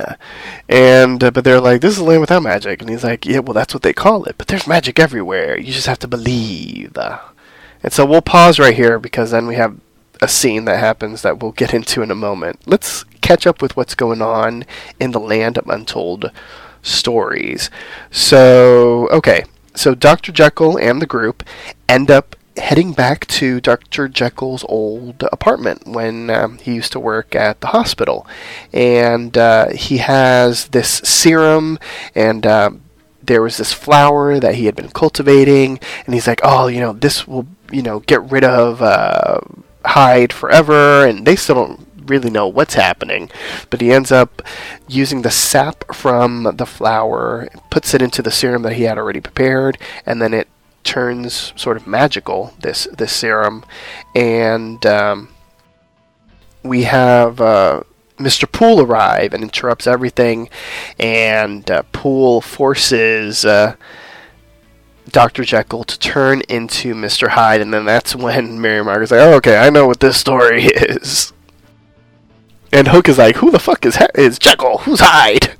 [0.67, 2.81] And uh, but they're like, this is a land without magic.
[2.81, 4.37] And he's like, yeah, well, that's what they call it.
[4.37, 5.57] But there's magic everywhere.
[5.57, 6.97] You just have to believe.
[6.97, 9.79] And so we'll pause right here because then we have
[10.21, 12.59] a scene that happens that we'll get into in a moment.
[12.65, 14.65] Let's catch up with what's going on
[14.99, 16.31] in the land of untold
[16.81, 17.69] stories.
[18.11, 19.45] So, okay.
[19.75, 20.31] So Dr.
[20.31, 21.43] Jekyll and the group
[21.87, 24.07] end up heading back to Dr.
[24.07, 28.25] Jekyll's old apartment when um, he used to work at the hospital.
[28.71, 31.77] And uh, he has this serum
[32.13, 32.81] and um,
[33.21, 36.93] there was this flower that he had been cultivating and he's like, "Oh, you know,
[36.93, 39.39] this will, you know, get rid of uh,
[39.83, 43.29] Hyde forever." And they still don't really know what's happening,
[43.69, 44.41] but he ends up
[44.87, 49.21] using the sap from the flower, puts it into the serum that he had already
[49.21, 50.47] prepared, and then it
[50.83, 52.53] turns sort of magical.
[52.59, 53.65] This this serum,
[54.15, 55.29] and um,
[56.63, 57.41] we have.
[57.41, 57.83] Uh,
[58.17, 58.49] Mr.
[58.49, 60.49] Poole arrive and interrupts everything,
[60.97, 63.75] and uh, Poole forces uh,
[65.09, 65.43] Dr.
[65.43, 67.29] Jekyll to turn into Mr.
[67.29, 70.65] Hyde, and then that's when Mary Margaret's like, "Oh, okay, I know what this story
[70.65, 71.33] is."
[72.71, 74.79] And Hook is like, "Who the fuck is ha- is Jekyll?
[74.79, 75.55] Who's Hyde?"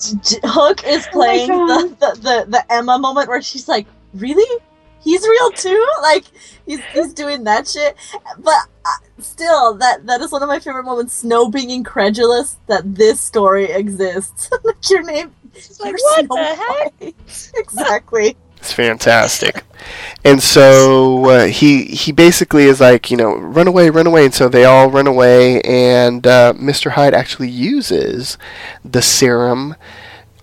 [0.00, 4.62] J- Hook is Oh playing the, the, the, the Emma moment where she's like, really?
[5.02, 5.86] He's real too?
[6.02, 6.24] Like,
[6.66, 7.96] he's, he's doing that shit.
[8.38, 11.14] But uh, still, that, that is one of my favorite moments.
[11.14, 14.50] Snow being incredulous that this story exists.
[14.64, 15.32] like, your name.
[15.80, 17.14] like, "What Snow the heck?" White."
[17.54, 18.36] exactly.
[18.60, 19.64] It's fantastic.
[20.22, 24.26] And so uh, he he basically is like, you know, run away, run away.
[24.26, 26.90] And so they all run away, and uh, Mr.
[26.92, 28.36] Hyde actually uses
[28.84, 29.76] the serum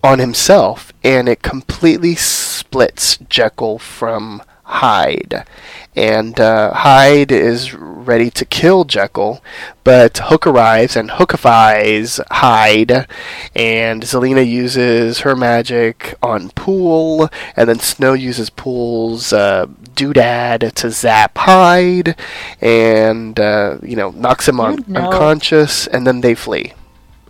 [0.04, 5.46] on himself, and it completely splits Jekyll from Hyde.
[5.96, 9.42] And uh, Hyde is ready to kill Jekyll,
[9.84, 13.08] but Hook arrives and hookifies Hyde,
[13.56, 20.92] and Zelena uses her magic on Poole, and then Snow uses Poole's uh, doodad to
[20.92, 22.16] zap Hyde,
[22.62, 26.74] and uh, you know knocks him on unconscious, and then they flee.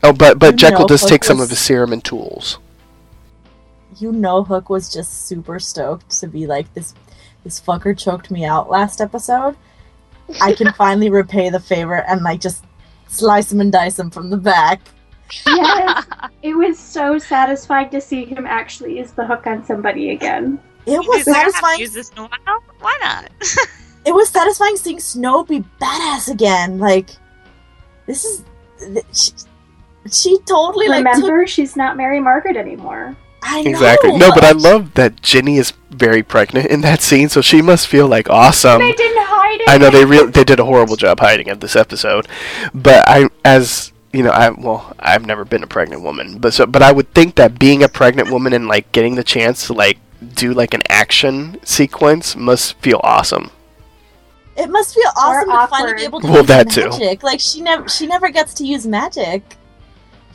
[0.03, 2.59] Oh, but but You Jekyll know does Hook take some of his serum and tools.
[3.99, 6.93] You know, Hook was just super stoked to be like this.
[7.47, 9.55] This fucker choked me out last episode.
[10.41, 12.65] I can finally repay the favor and like just
[13.07, 14.81] slice him and dice him from the back.
[15.45, 16.05] Yes,
[16.41, 20.59] it was so satisfying to see him actually use the hook on somebody again.
[20.85, 21.79] It was Because I haven't satisfying.
[21.79, 22.63] used this in a while.
[22.79, 23.31] Why not?
[24.05, 26.79] It was satisfying seeing Snow be badass again.
[26.79, 27.11] Like
[28.07, 28.43] this is
[29.13, 29.31] she,
[30.11, 33.15] she totally like took, she's not Mary Margaret anymore.
[33.47, 33.69] I know.
[33.69, 34.11] Exactly.
[34.17, 37.87] No, but I love that Ginny is very pregnant in that scene, so she must
[37.87, 38.79] feel like awesome.
[38.79, 39.69] they didn't hide it.
[39.69, 42.27] I know they really they did a horrible job hiding it this episode,
[42.73, 46.65] but I as you know I well I've never been a pregnant woman, but so
[46.65, 49.73] but I would think that being a pregnant woman and like getting the chance to
[49.73, 49.97] like
[50.35, 53.51] do like an action sequence must feel awesome.
[54.55, 56.89] It must feel awesome to finally be able to Well, use that too.
[56.89, 57.21] magic.
[57.23, 59.43] Like she never she never gets to use magic.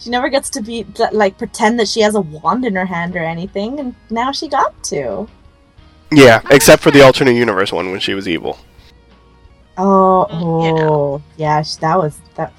[0.02, 3.14] She never gets to be like pretend that she has a wand in her hand
[3.14, 5.28] or anything, and now she got to.
[6.10, 8.58] Yeah, except for the alternate universe one when she was evil.
[9.78, 10.84] Oh, Mm, yeah.
[10.88, 11.62] oh, yeah.
[11.80, 12.52] that was that.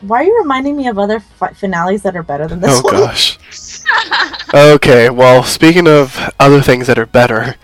[0.00, 2.82] Why are you reminding me of other fi- finales that are better than this Oh
[2.82, 2.94] one?
[2.94, 3.38] gosh.
[4.54, 7.56] Okay, well, speaking of other things that are better,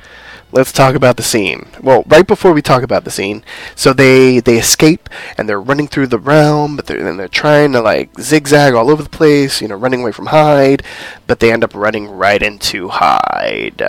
[0.54, 1.66] let's talk about the scene.
[1.82, 5.88] Well, right before we talk about the scene, so they they escape and they're running
[5.88, 9.60] through the realm, but they're and they're trying to like zigzag all over the place,
[9.60, 10.82] you know, running away from Hyde,
[11.26, 13.82] but they end up running right into Hyde.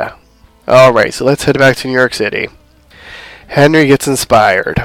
[0.67, 2.47] All right, so let's head back to New York City.
[3.47, 4.84] Henry gets inspired.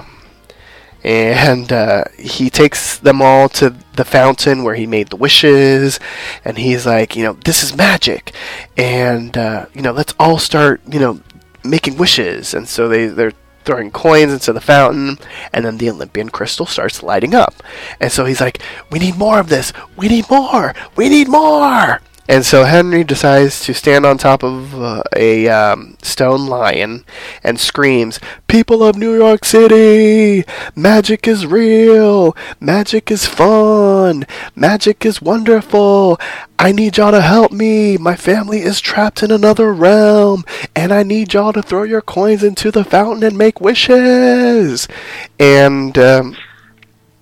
[1.03, 5.99] And uh, he takes them all to the fountain where he made the wishes,
[6.45, 8.35] and he's like, you know, this is magic,
[8.77, 11.21] and uh, you know, let's all start, you know,
[11.65, 12.55] making wishes.
[12.55, 13.33] And so they they're
[13.65, 15.19] throwing coins into the fountain,
[15.53, 17.63] and then the Olympian crystal starts lighting up.
[18.01, 19.73] And so he's like, we need more of this.
[19.97, 20.75] We need more.
[20.97, 22.01] We need more.
[22.31, 27.05] And so Henry decides to stand on top of uh, a um, stone lion
[27.43, 30.45] and screams, People of New York City!
[30.77, 32.37] Magic is real!
[32.61, 34.27] Magic is fun!
[34.55, 36.21] Magic is wonderful!
[36.57, 37.97] I need y'all to help me!
[37.97, 40.45] My family is trapped in another realm!
[40.77, 44.87] And I need y'all to throw your coins into the fountain and make wishes!
[45.41, 46.37] And, um,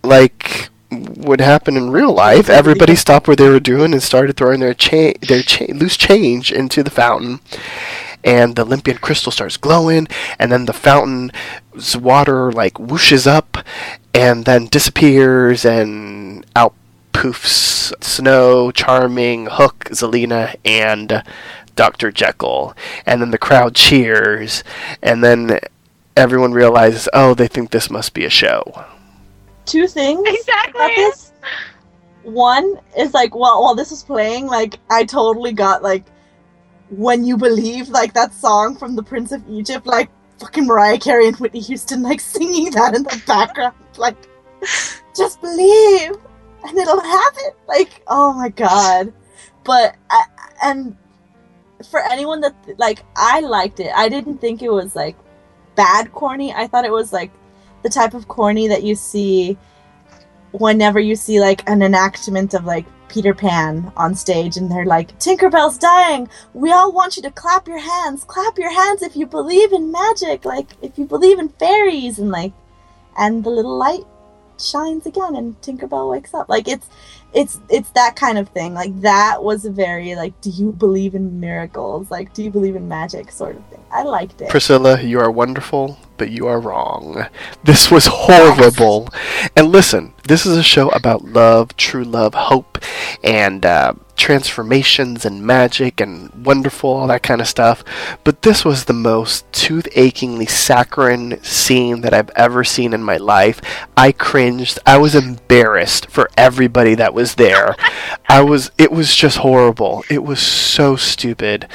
[0.04, 4.60] like would happen in real life, everybody stopped what they were doing and started throwing
[4.60, 7.40] their cha- their cha- loose change into the fountain.
[8.24, 13.58] And the Olympian crystal starts glowing, and then the fountain's water like whooshes up,
[14.12, 16.74] and then disappears, and out
[17.12, 21.22] poofs Snow, Charming, Hook, Zelena, and
[21.76, 22.10] Dr.
[22.10, 22.74] Jekyll.
[23.06, 24.64] And then the crowd cheers,
[25.02, 25.60] and then
[26.16, 28.84] everyone realizes, oh, they think this must be a show.
[29.68, 30.80] Two things exactly.
[30.80, 31.32] about this.
[32.22, 36.04] One is like, well, while this was playing, like I totally got like,
[36.90, 41.28] when you believe, like that song from the Prince of Egypt, like fucking Mariah Carey
[41.28, 44.16] and Whitney Houston, like singing that in the background, like
[45.16, 46.12] just believe
[46.64, 47.50] and it'll happen.
[47.66, 49.12] Like, oh my god!
[49.64, 50.24] But I,
[50.64, 50.96] and
[51.90, 53.92] for anyone that like, I liked it.
[53.94, 55.16] I didn't think it was like
[55.76, 56.52] bad corny.
[56.52, 57.30] I thought it was like
[57.82, 59.56] the type of corny that you see
[60.52, 65.18] whenever you see like an enactment of like Peter Pan on stage and they're like,
[65.18, 66.28] Tinkerbell's dying.
[66.54, 68.24] We all want you to clap your hands.
[68.24, 72.30] Clap your hands if you believe in magic, like if you believe in fairies and
[72.30, 72.52] like
[73.18, 74.04] and the little light
[74.60, 76.48] shines again and Tinkerbell wakes up.
[76.48, 76.88] Like it's
[77.34, 78.74] it's it's that kind of thing.
[78.74, 82.10] Like that was a very like do you believe in miracles?
[82.10, 83.82] Like do you believe in magic sort of thing.
[83.90, 84.50] I liked it.
[84.50, 87.26] Priscilla, you are wonderful, but you are wrong.
[87.64, 89.08] This was horrible.
[89.56, 92.78] And listen, this is a show about love, true love, hope,
[93.24, 97.82] and uh, transformations and magic and wonderful, all that kind of stuff.
[98.24, 103.16] But this was the most tooth achingly saccharine scene that I've ever seen in my
[103.16, 103.60] life.
[103.96, 104.78] I cringed.
[104.84, 107.76] I was embarrassed for everybody that was there.
[108.28, 110.04] I was, it was just horrible.
[110.10, 111.68] It was so stupid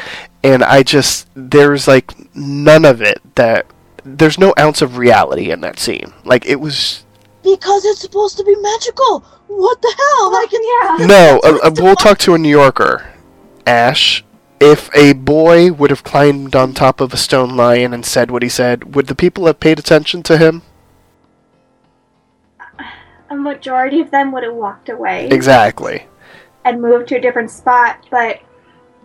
[0.43, 3.65] and I just there's like none of it that
[4.05, 6.13] there's no ounce of reality in that scene.
[6.23, 7.05] Like it was
[7.43, 9.19] because it's supposed to be magical.
[9.47, 10.31] What the hell?
[10.31, 11.05] Like it's yeah.
[11.07, 11.41] no.
[11.43, 13.05] Uh, uh, we'll talk to a New Yorker,
[13.67, 14.23] Ash.
[14.59, 18.43] if a boy would have climbed on top of a stone lion and said what
[18.43, 20.61] he said, would the people have paid attention to him?
[23.29, 26.05] A majority of them would have walked away Exactly.
[26.65, 28.39] and moved to a different spot, but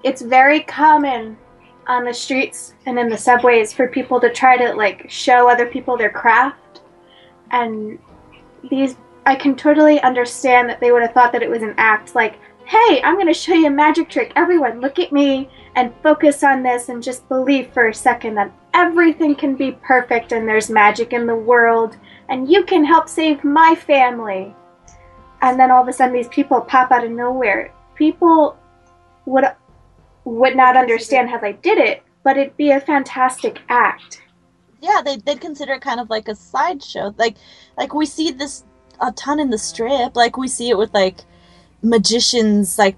[0.05, 1.39] it's very common
[1.89, 5.67] on the streets and in the subways for people to try to like show other
[5.67, 6.83] people their craft.
[7.51, 7.99] And
[8.71, 12.15] these, I can totally understand that they would have thought that it was an act
[12.15, 14.33] like, hey, I'm going to show you a magic trick.
[14.37, 18.53] Everyone, look at me and focus on this and just believe for a second that
[18.75, 21.97] everything can be perfect and there's magic in the world
[22.29, 24.55] and you can help save my family.
[25.41, 27.73] And then all of a sudden these people pop out of nowhere.
[27.95, 28.59] People
[29.25, 29.45] would
[30.29, 34.23] would not understand how they did it, but it'd be a fantastic act.
[34.81, 37.15] Yeah, they they'd consider it kind of like a sideshow.
[37.17, 37.37] Like
[37.77, 38.65] like we see this
[39.01, 40.17] a ton in the strip.
[40.17, 41.19] Like we see it with like
[41.83, 42.97] magicians like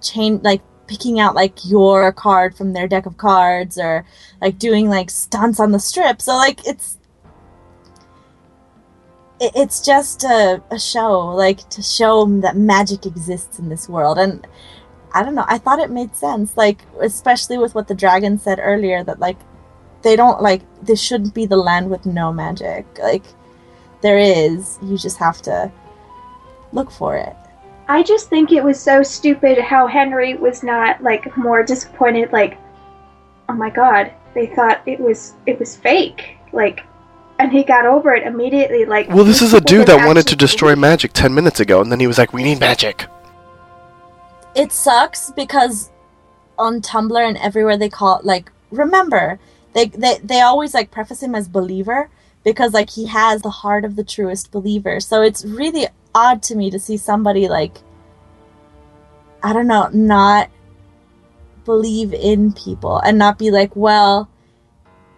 [0.00, 4.04] chain like picking out like your card from their deck of cards or
[4.40, 6.20] like doing like stunts on the strip.
[6.20, 6.98] So like it's
[9.40, 14.46] it's just a, a show like to show that magic exists in this world and
[15.14, 18.58] i don't know i thought it made sense like especially with what the dragon said
[18.60, 19.38] earlier that like
[20.02, 23.24] they don't like this shouldn't be the land with no magic like
[24.02, 25.70] there is you just have to
[26.72, 27.34] look for it
[27.86, 32.56] I just think it was so stupid how Henry was not like more disappointed like
[33.48, 36.38] oh my god, they thought it was it was fake.
[36.52, 36.80] Like
[37.38, 40.36] and he got over it immediately like Well, this is a dude that wanted to
[40.36, 43.06] destroy magic 10 minutes ago, and then he was like, we need magic.
[44.54, 45.90] It sucks because
[46.58, 49.38] on Tumblr and everywhere they call it, like remember
[49.72, 52.08] they they they always like preface him as believer
[52.44, 55.00] because like he has the heart of the truest believer.
[55.00, 57.78] So it's really odd to me to see somebody like
[59.42, 60.50] I don't know, not
[61.64, 64.30] believe in people and not be like, well,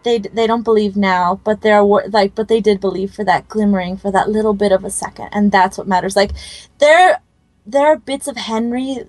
[0.05, 3.97] they they don't believe now, but they're like but they did believe for that glimmering
[3.97, 6.17] for that little bit of a second and that's what matters.
[6.17, 6.31] Like
[6.79, 7.21] there
[7.67, 9.05] there are bits of Henry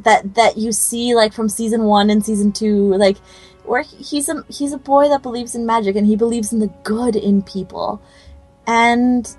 [0.00, 3.16] that that you see like from season one and season two like
[3.64, 6.72] where he's a he's a boy that believes in magic and he believes in the
[6.82, 8.02] good in people.
[8.66, 9.36] And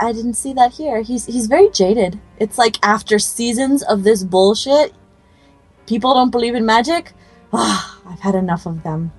[0.00, 1.02] i didn't see that here.
[1.02, 2.20] He's he's very jaded.
[2.38, 4.92] It's like after seasons of this bullshit
[5.86, 7.12] people don't believe in magic.
[7.52, 9.12] Ah i've had enough of them.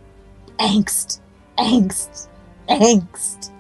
[0.60, 1.22] Angst.
[1.58, 2.28] Angst.
[2.70, 3.52] Angst.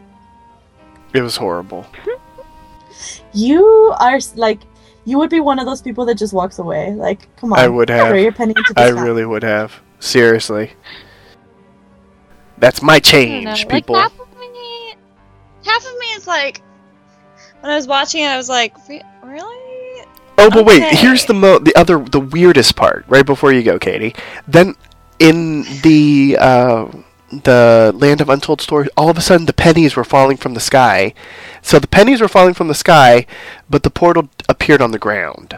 [1.13, 1.85] It was horrible.
[3.33, 4.59] you are like
[5.07, 7.67] you would be one of those people that just walks away like come on I
[7.69, 8.07] would have.
[8.09, 9.01] throw your penny into the I sky.
[9.03, 9.81] really would have.
[9.99, 10.73] Seriously.
[12.57, 13.95] That's my I don't change, Like people.
[13.95, 14.95] half of me,
[15.63, 16.61] half of me is like,
[17.61, 20.03] when I was watching it, I was like, "Re- really?
[20.39, 20.83] Oh, but wait.
[20.95, 23.05] Here's the mo- the other the weirdest part.
[23.07, 24.13] Right before you go, Katie.
[24.47, 24.75] Then
[25.19, 26.87] in the uh,
[27.31, 30.59] the land of untold stories, all of a sudden the pennies were falling from the
[30.59, 31.13] sky.
[31.61, 33.25] So the pennies were falling from the sky,
[33.69, 35.57] but the portal appeared on the ground.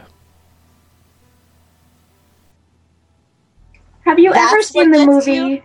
[4.05, 5.63] Have you ever That's what seen the movie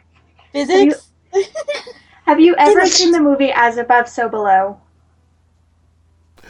[0.53, 1.11] physics
[2.27, 2.91] Have you ever Physics.
[2.91, 4.81] seen the movie As Above So Below?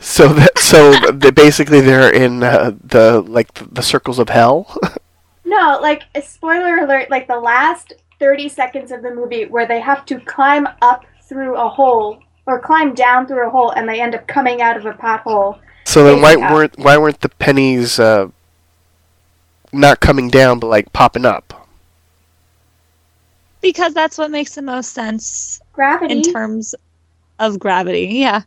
[0.01, 4.77] So that so they basically they're in uh, the like the circles of hell.
[5.45, 10.05] No, like spoiler alert, like the last 30 seconds of the movie where they have
[10.07, 14.15] to climb up through a hole or climb down through a hole and they end
[14.15, 15.59] up coming out of a pothole.
[15.87, 16.53] So then why Yeah.
[16.53, 18.29] weren't why weren't the pennies uh,
[19.73, 21.67] not coming down but like popping up?
[23.61, 26.15] Because that's what makes the most sense Gravity.
[26.15, 26.75] in terms
[27.39, 28.07] of gravity.
[28.13, 28.43] Yeah,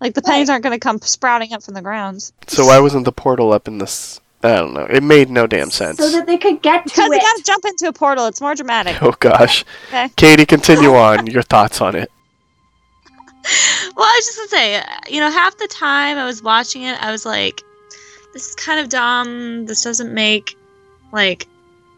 [0.00, 3.04] like the pennies aren't going to come sprouting up from the ground So why wasn't
[3.04, 4.20] the portal up in this?
[4.42, 4.86] I don't know.
[4.88, 5.98] It made no damn sense.
[5.98, 7.22] so that they could get to because they it.
[7.22, 8.26] got to jump into a portal.
[8.26, 9.02] It's more dramatic.
[9.02, 10.08] oh gosh, Okay.
[10.16, 11.26] Katie, continue on.
[11.26, 12.10] Your thoughts on it?
[13.96, 17.02] Well, I was just gonna say, you know, half the time I was watching it,
[17.02, 17.62] I was like,
[18.32, 19.66] "This is kind of dumb.
[19.66, 20.56] This doesn't make,
[21.12, 21.46] like,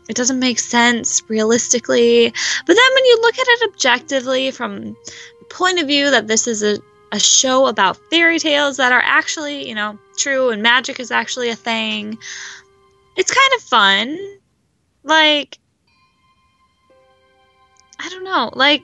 [0.08, 2.26] it doesn't make sense realistically."
[2.66, 4.96] But then when you look at it objectively, from
[5.40, 6.78] the point of view that this is a
[7.12, 11.48] a show about fairy tales that are actually, you know, true and magic is actually
[11.50, 12.18] a thing,
[13.16, 14.18] it's kind of fun.
[15.02, 15.58] Like,
[17.98, 18.82] I don't know, like.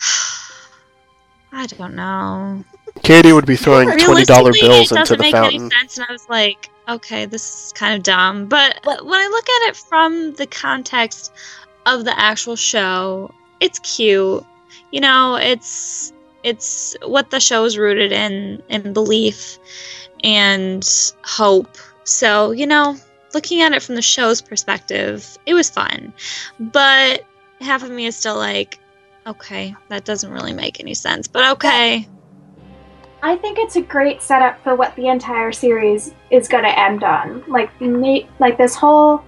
[1.52, 2.64] I don't know.
[3.02, 5.60] Katie would be throwing twenty dollar Realistically, bills it into doesn't the make fountain.
[5.62, 8.46] any sense, and I was like, okay, this is kind of dumb.
[8.46, 11.32] But when I look at it from the context
[11.86, 14.44] of the actual show, it's cute.
[14.90, 16.12] You know, it's
[16.46, 19.58] it's what the show is rooted in in belief
[20.22, 20.88] and
[21.24, 21.76] hope.
[22.04, 22.96] So you know,
[23.34, 26.14] looking at it from the show's perspective, it was fun.
[26.60, 27.24] But
[27.60, 28.78] half of me is still like,
[29.26, 31.26] okay, that doesn't really make any sense.
[31.26, 32.08] But okay.
[33.22, 37.02] I think it's a great setup for what the entire series is going to end
[37.02, 37.42] on.
[37.48, 37.70] Like,
[38.38, 39.24] like this whole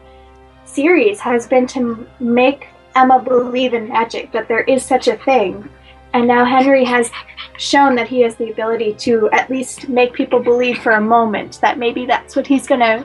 [0.66, 5.68] series has been to make Emma believe in magic, that there is such a thing.
[6.14, 7.10] And now Henry has
[7.58, 11.60] shown that he has the ability to at least make people believe for a moment
[11.60, 13.04] that maybe that's what he's going to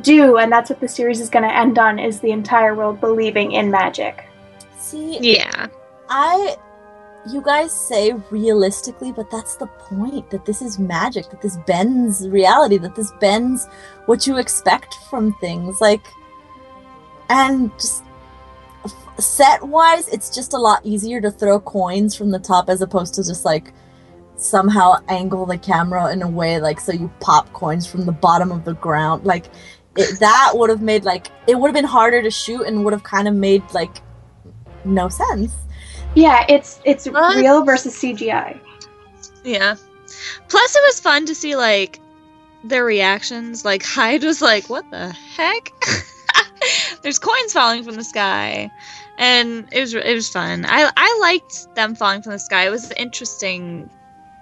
[0.00, 3.00] do and that's what the series is going to end on is the entire world
[3.00, 4.24] believing in magic.
[4.78, 5.66] See, Yeah.
[6.08, 6.56] I
[7.30, 12.26] you guys say realistically, but that's the point that this is magic, that this bends
[12.28, 13.66] reality, that this bends
[14.06, 15.80] what you expect from things.
[15.80, 16.06] Like
[17.28, 18.04] and just
[19.18, 23.14] set wise, it's just a lot easier to throw coins from the top as opposed
[23.14, 23.72] to just like
[24.36, 28.52] somehow angle the camera in a way like so you pop coins from the bottom
[28.52, 29.24] of the ground.
[29.24, 29.46] Like
[29.96, 32.92] it, that would have made like it would have been harder to shoot and would
[32.92, 34.00] have kind of made like
[34.84, 35.54] no sense.
[36.14, 37.36] Yeah, it's it's What?
[37.36, 38.58] real versus CGI.
[39.44, 39.76] Yeah.
[40.48, 42.00] Plus, it was fun to see like
[42.64, 43.64] their reactions.
[43.64, 45.70] Like Hyde was like, "What the heck?"
[47.02, 48.70] There's coins falling from the sky,
[49.18, 50.64] and it was it was fun.
[50.66, 52.66] I I liked them falling from the sky.
[52.66, 53.90] It was interesting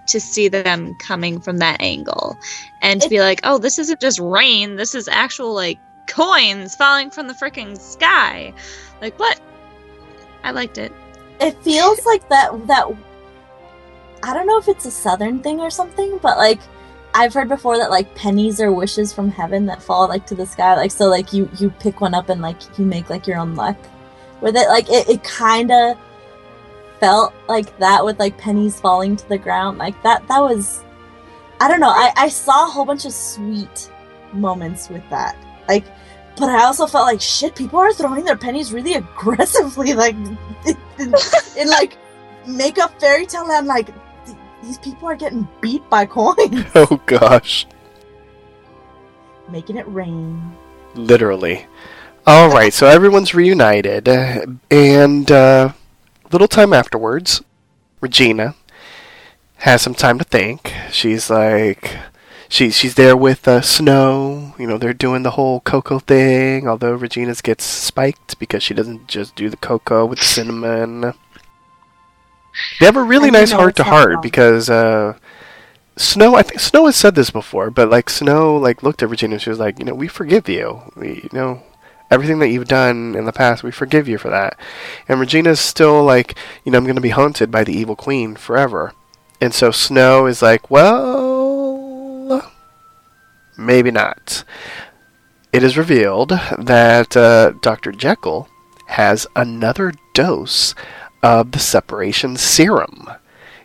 [0.06, 2.36] to see them coming from that angle,
[2.82, 4.76] and to be like, "Oh, this isn't just rain.
[4.76, 8.52] This is actual like coins falling from the freaking sky."
[9.00, 9.40] Like what?
[10.44, 10.92] I liked it.
[11.40, 12.86] it feels like that that
[14.22, 16.60] I don't know if it's a southern thing or something, but like
[17.14, 20.46] I've heard before that like pennies are wishes from heaven that fall like to the
[20.46, 20.76] sky.
[20.76, 23.54] Like so like you you pick one up and like you make like your own
[23.54, 23.78] luck
[24.46, 24.68] with it.
[24.68, 25.98] Like it, it kinda
[27.00, 29.76] felt like that with like pennies falling to the ground.
[29.76, 30.84] Like that that was
[31.60, 33.90] I don't know, I, I saw a whole bunch of sweet
[34.32, 35.36] moments with that.
[35.68, 35.84] Like
[36.36, 40.38] but I also felt like shit, people are throwing their pennies really aggressively, like in,
[40.98, 41.14] in,
[41.58, 41.98] in like
[42.46, 43.88] make up fairy tale land like
[44.62, 47.66] these people are getting beat by coins Oh gosh.
[49.48, 50.40] making it rain
[50.94, 51.66] Literally.
[52.28, 55.72] All right, so everyone's reunited, and uh,
[56.32, 57.40] little time afterwards,
[58.00, 58.56] Regina
[59.58, 60.72] has some time to think.
[60.90, 61.96] She's like,
[62.48, 64.54] she she's there with uh, Snow.
[64.58, 66.68] You know, they're doing the whole cocoa thing.
[66.68, 71.12] Although Regina's gets spiked because she doesn't just do the cocoa with cinnamon.
[72.80, 75.16] They have a really nice heart to heart because uh,
[75.96, 79.34] Snow, I think Snow has said this before, but like Snow, like looked at Regina
[79.34, 80.82] and she was like, you know, we forgive you.
[80.96, 81.62] We, you know,
[82.10, 84.58] everything that you've done in the past, we forgive you for that.
[85.08, 88.36] And Regina's still like, you know, I'm going to be haunted by the evil queen
[88.36, 88.92] forever.
[89.40, 92.50] And so Snow is like, well,
[93.56, 94.44] maybe not.
[95.52, 97.92] It is revealed that uh, Dr.
[97.92, 98.48] Jekyll
[98.88, 100.74] has another dose
[101.22, 103.10] of the separation serum.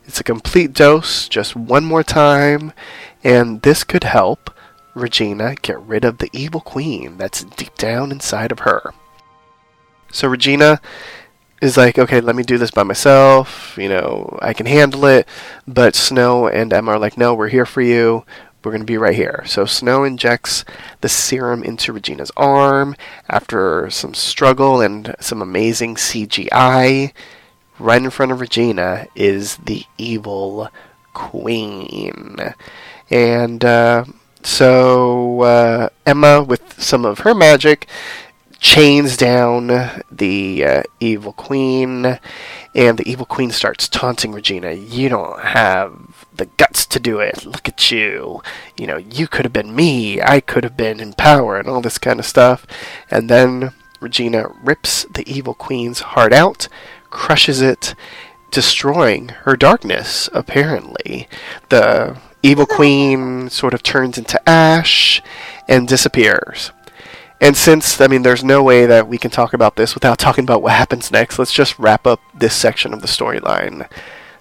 [0.06, 2.74] It's a complete dose, just one more time,
[3.24, 4.50] and this could help
[4.94, 8.94] Regina get rid of the evil queen that's deep down inside of her.
[10.12, 10.82] So Regina
[11.62, 13.78] is like, okay, let me do this by myself.
[13.78, 15.28] You know, I can handle it.
[15.68, 18.26] But Snow and Emma are like, no, we're here for you.
[18.64, 19.44] We're going to be right here.
[19.48, 20.66] So Snow injects
[21.02, 22.96] the serum into Regina's arm
[23.30, 27.12] after some struggle and some amazing CGI.
[27.80, 30.70] Right in front of Regina is the evil
[31.14, 32.54] queen.
[33.10, 34.06] And uh,
[34.44, 37.88] so uh, Emma, with some of her magic,
[38.60, 39.68] chains down
[40.12, 42.20] the uh, evil queen,
[42.76, 44.74] and the evil queen starts taunting Regina.
[44.74, 47.46] You don't have the guts to do it.
[47.46, 48.42] Look at you.
[48.78, 50.22] You know, you could have been me.
[50.22, 52.66] I could have been in power, and all this kind of stuff.
[53.10, 56.68] And then Regina rips the evil queen's heart out,
[57.10, 57.96] crushes it,
[58.52, 61.28] destroying her darkness, apparently.
[61.70, 65.22] The evil queen sort of turns into ash
[65.68, 66.72] and disappears.
[67.40, 70.44] And since, I mean, there's no way that we can talk about this without talking
[70.44, 73.90] about what happens next, let's just wrap up this section of the storyline.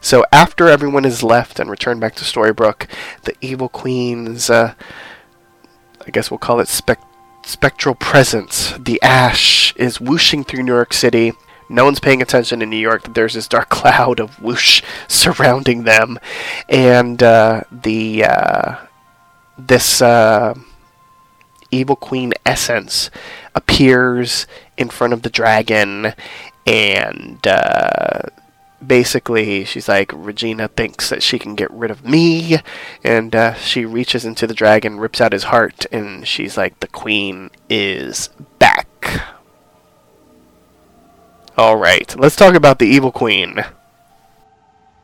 [0.02, 2.88] So, after everyone is left and returned back to Storybrooke,
[3.24, 4.74] the evil queen's, uh,
[6.06, 7.02] I guess we'll call it spec-
[7.44, 11.32] spectral presence, the ash, is whooshing through New York City.
[11.70, 15.84] No one's paying attention in New York that there's this dark cloud of whoosh surrounding
[15.84, 16.18] them.
[16.68, 18.76] And uh, the uh,
[19.58, 20.02] this.
[20.02, 20.54] Uh,
[21.72, 23.12] evil queen essence
[23.54, 24.44] appears
[24.76, 26.12] in front of the dragon
[26.66, 28.22] and uh,
[28.84, 32.58] basically, she's like, Regina thinks that she can get rid of me,
[33.02, 36.88] and uh, she reaches into the dragon, rips out his heart, and she's like, the
[36.88, 38.86] queen is back.
[41.60, 43.62] All right, let's talk about the evil queen.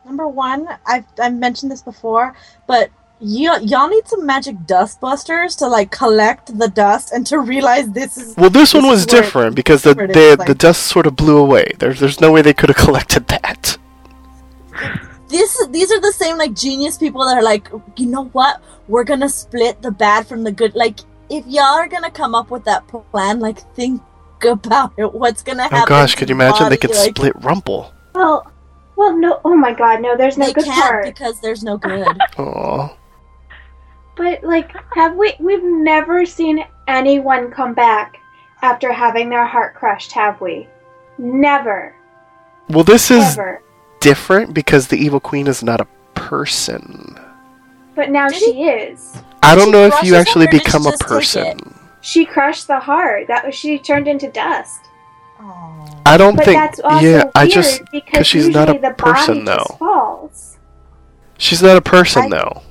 [0.06, 2.34] Number one, I've I've mentioned this before,
[2.66, 2.88] but
[3.20, 7.90] you y'all need some magic dust busters to like collect the dust and to realize
[7.90, 11.14] this is Well, this, one was different because the the, is, the dust sort of
[11.14, 11.72] blew away.
[11.78, 13.76] There's there's no way they could have collected that.
[15.28, 19.04] this these are the same like genius people that are like you know what we're
[19.04, 22.64] gonna split the bad from the good like if y'all are gonna come up with
[22.64, 24.00] that plan like think
[24.44, 27.10] about it what's gonna oh, happen Oh gosh, could you the imagine they could like,
[27.10, 27.92] split Rumple?
[28.14, 28.50] Well,
[28.96, 29.40] well, no.
[29.44, 30.16] Oh my God, no.
[30.16, 31.04] There's no they good can't part.
[31.04, 32.06] because there's no good
[32.38, 32.96] Aw.
[34.16, 35.34] But like, have we?
[35.38, 38.18] We've never seen anyone come back
[38.62, 40.66] after having their heart crushed, have we?
[41.18, 41.94] Never,
[42.68, 43.62] Well, this is ever.
[44.00, 47.18] different because the evil queen is not a person.
[47.94, 49.16] But now Did she is.
[49.42, 51.75] I don't She know if you actually or did she become a just take person.
[52.06, 52.08] It?
[52.08, 53.26] She crushed the heart.
[53.28, 54.80] That was she turned into dust.
[55.40, 56.02] Aw.
[56.06, 56.58] I don't But think.
[56.58, 59.76] that's also Yeah, weird I just because she's not a the person, body though.
[59.78, 60.56] falls.
[61.38, 62.62] she's not a person I- though.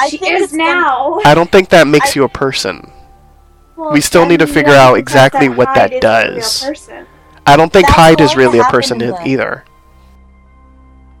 [0.00, 1.20] I she is now.
[1.24, 2.90] I don't think that makes I- you a person.
[3.76, 6.74] Well, we still need to figure out because exactly what that Hyde isn't a real
[6.74, 6.90] does.
[7.46, 9.64] I don't think That's Hyde is really a person e- the- either.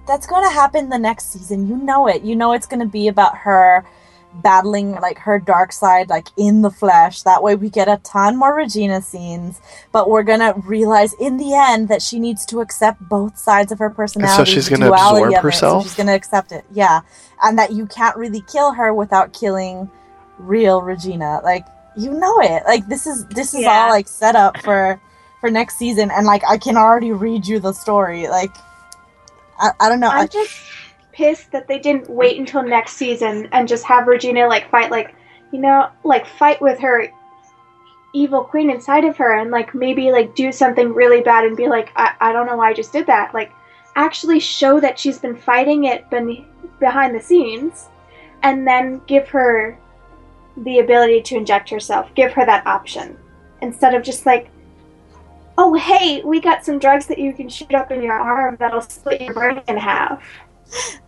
[0.06, 1.68] that's going to happen the next season.
[1.68, 2.22] You know it.
[2.22, 3.84] You know it's going to be about her
[4.34, 7.22] battling like her dark side like in the flesh.
[7.22, 9.60] That way we get a ton more Regina scenes,
[9.92, 13.72] but we're going to realize in the end that she needs to accept both sides
[13.72, 14.36] of her personality.
[14.36, 15.82] So she's gonna absorb herself?
[15.84, 16.64] So she's going to accept it.
[16.72, 17.00] Yeah.
[17.42, 19.90] And that you can't really kill her without killing
[20.38, 21.40] real Regina.
[21.42, 21.66] Like
[21.96, 22.62] you know it.
[22.64, 23.70] Like this is this is Yeah.
[23.70, 25.00] all like set up for
[25.40, 28.28] for next season and like I can already read you the story.
[28.28, 28.54] Like
[29.58, 30.08] I, I don't know.
[30.08, 30.56] I, I'm just
[31.18, 35.16] pissed that they didn't wait until next season and just have Regina like fight like
[35.52, 37.08] you know like fight with her
[38.14, 41.66] evil queen inside of her and like maybe like do something really bad and be
[41.66, 43.34] like I, I don't know why I just did that.
[43.34, 43.50] Like
[43.96, 46.46] actually show that she's been fighting it ben-
[46.78, 47.88] behind the scenes
[48.44, 49.76] and then give her
[50.58, 53.18] the ability to inject herself give her that option
[53.60, 54.50] instead of just like
[55.56, 58.80] oh hey we got some drugs that you can shoot up in your arm that'll
[58.80, 60.22] split your brain in half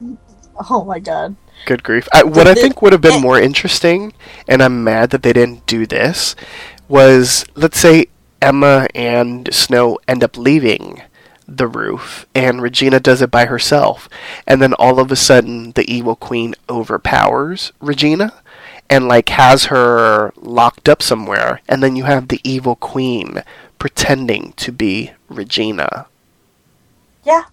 [0.70, 1.36] oh my god.
[1.66, 2.08] Good grief.
[2.12, 4.12] I, what I think would have been eh more interesting,
[4.48, 6.34] and I'm mad that they didn't do this,
[6.88, 8.06] was let's say
[8.40, 11.02] Emma and Snow end up leaving
[11.46, 14.08] the roof, and Regina does it by herself,
[14.46, 18.32] and then all of a sudden the evil queen overpowers Regina
[18.90, 23.42] and like has her locked up somewhere, and then you have the evil queen
[23.78, 26.06] pretending to be Regina.
[27.22, 27.44] Yeah.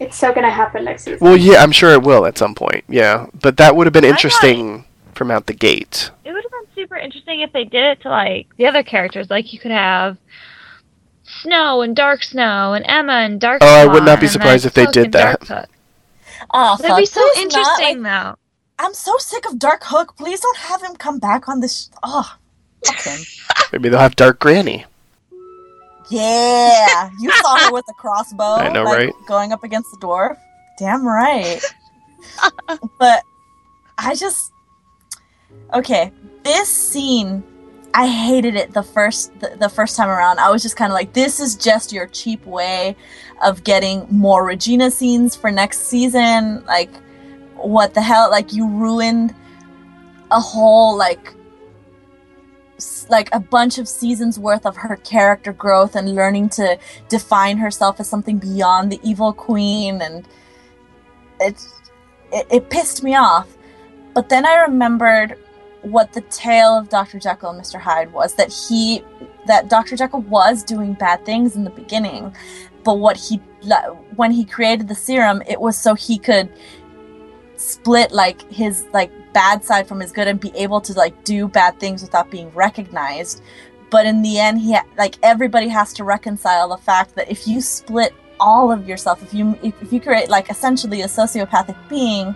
[0.00, 1.18] It's so gonna happen next season.
[1.20, 2.84] Well, yeah, I'm sure it will at some point.
[2.88, 4.84] Yeah, but that would have been I thought- interesting
[5.14, 6.10] from out the gate.
[6.24, 9.28] It would have been super interesting if they did it to like the other characters.
[9.30, 10.16] Like you could have
[11.24, 13.60] Snow and Dark Snow and Emma and Dark.
[13.62, 13.68] Hook.
[13.70, 15.68] Oh, I would not be surprised if they Hook did that.
[16.54, 18.36] Oh, That'd be so please not, interesting, like, though.
[18.78, 20.16] I'm so sick of Dark Hook.
[20.16, 21.86] Please don't have him come back on this.
[21.92, 22.36] Sh- oh,
[22.86, 23.20] fuck him.
[23.72, 24.86] Maybe they'll have Dark Granny.
[26.10, 28.54] Yeah, you saw her with the crossbow.
[28.54, 29.12] I know, like, right?
[29.26, 30.38] Going up against the dwarf.
[30.78, 31.60] Damn right.
[32.98, 33.22] but
[33.98, 34.52] I just
[35.74, 36.12] okay.
[36.44, 37.42] This scene,
[37.92, 40.38] I hated it the first the, the first time around.
[40.38, 42.96] I was just kind of like, this is just your cheap way
[43.42, 46.64] of getting more Regina scenes for next season.
[46.64, 46.90] Like,
[47.56, 48.30] what the hell?
[48.30, 49.34] Like, you ruined
[50.30, 51.34] a whole like
[53.08, 57.98] like a bunch of seasons worth of her character growth and learning to define herself
[58.00, 60.28] as something beyond the evil queen and
[61.40, 61.66] it
[62.32, 63.48] it, it pissed me off.
[64.14, 65.38] But then i remembered
[65.82, 69.04] what the tale of dr jekyll and mr hyde was that he
[69.46, 72.34] that dr jekyll was doing bad things in the beginning
[72.82, 73.36] but what he
[74.16, 76.48] when he created the serum it was so he could
[77.56, 81.48] split like his like bad side from his good and be able to like do
[81.48, 83.42] bad things without being recognized.
[83.90, 87.46] But in the end he ha- like everybody has to reconcile the fact that if
[87.48, 91.76] you split all of yourself if you if, if you create like essentially a sociopathic
[91.88, 92.34] being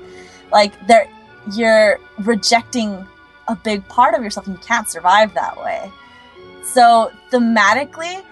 [0.50, 1.08] like there
[1.54, 3.06] you're rejecting
[3.48, 5.90] a big part of yourself and you can't survive that way.
[6.64, 8.24] So thematically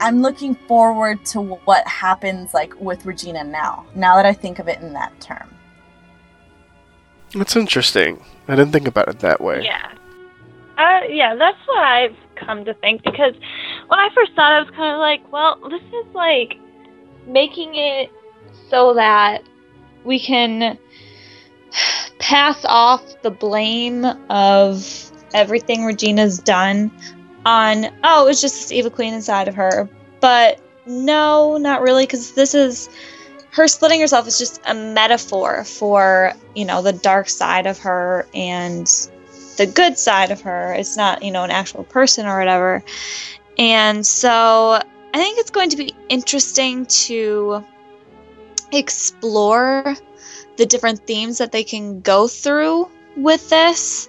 [0.00, 4.68] i'm looking forward to what happens like with regina now now that i think of
[4.68, 5.48] it in that term
[7.34, 8.22] That's interesting.
[8.48, 9.64] I didn't think about it that way.
[9.64, 9.92] Yeah.
[10.76, 13.34] Uh, yeah, that's what I've come to think because
[13.88, 16.58] when I first thought, I was kind of like, well, this is like
[17.26, 18.10] making it
[18.68, 19.42] so that
[20.04, 20.78] we can
[22.18, 26.90] pass off the blame of everything Regina's done
[27.46, 29.88] on, oh, it was just this evil queen inside of her.
[30.20, 32.88] But no, not really, because this is
[33.54, 38.26] her splitting herself is just a metaphor for, you know, the dark side of her
[38.34, 38.88] and
[39.56, 40.74] the good side of her.
[40.74, 42.82] It's not, you know, an actual person or whatever.
[43.56, 47.64] And so I think it's going to be interesting to
[48.72, 49.94] explore
[50.56, 54.08] the different themes that they can go through with this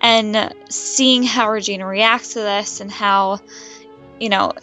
[0.00, 3.40] and seeing how Regina reacts to this and how,
[4.18, 4.54] you know,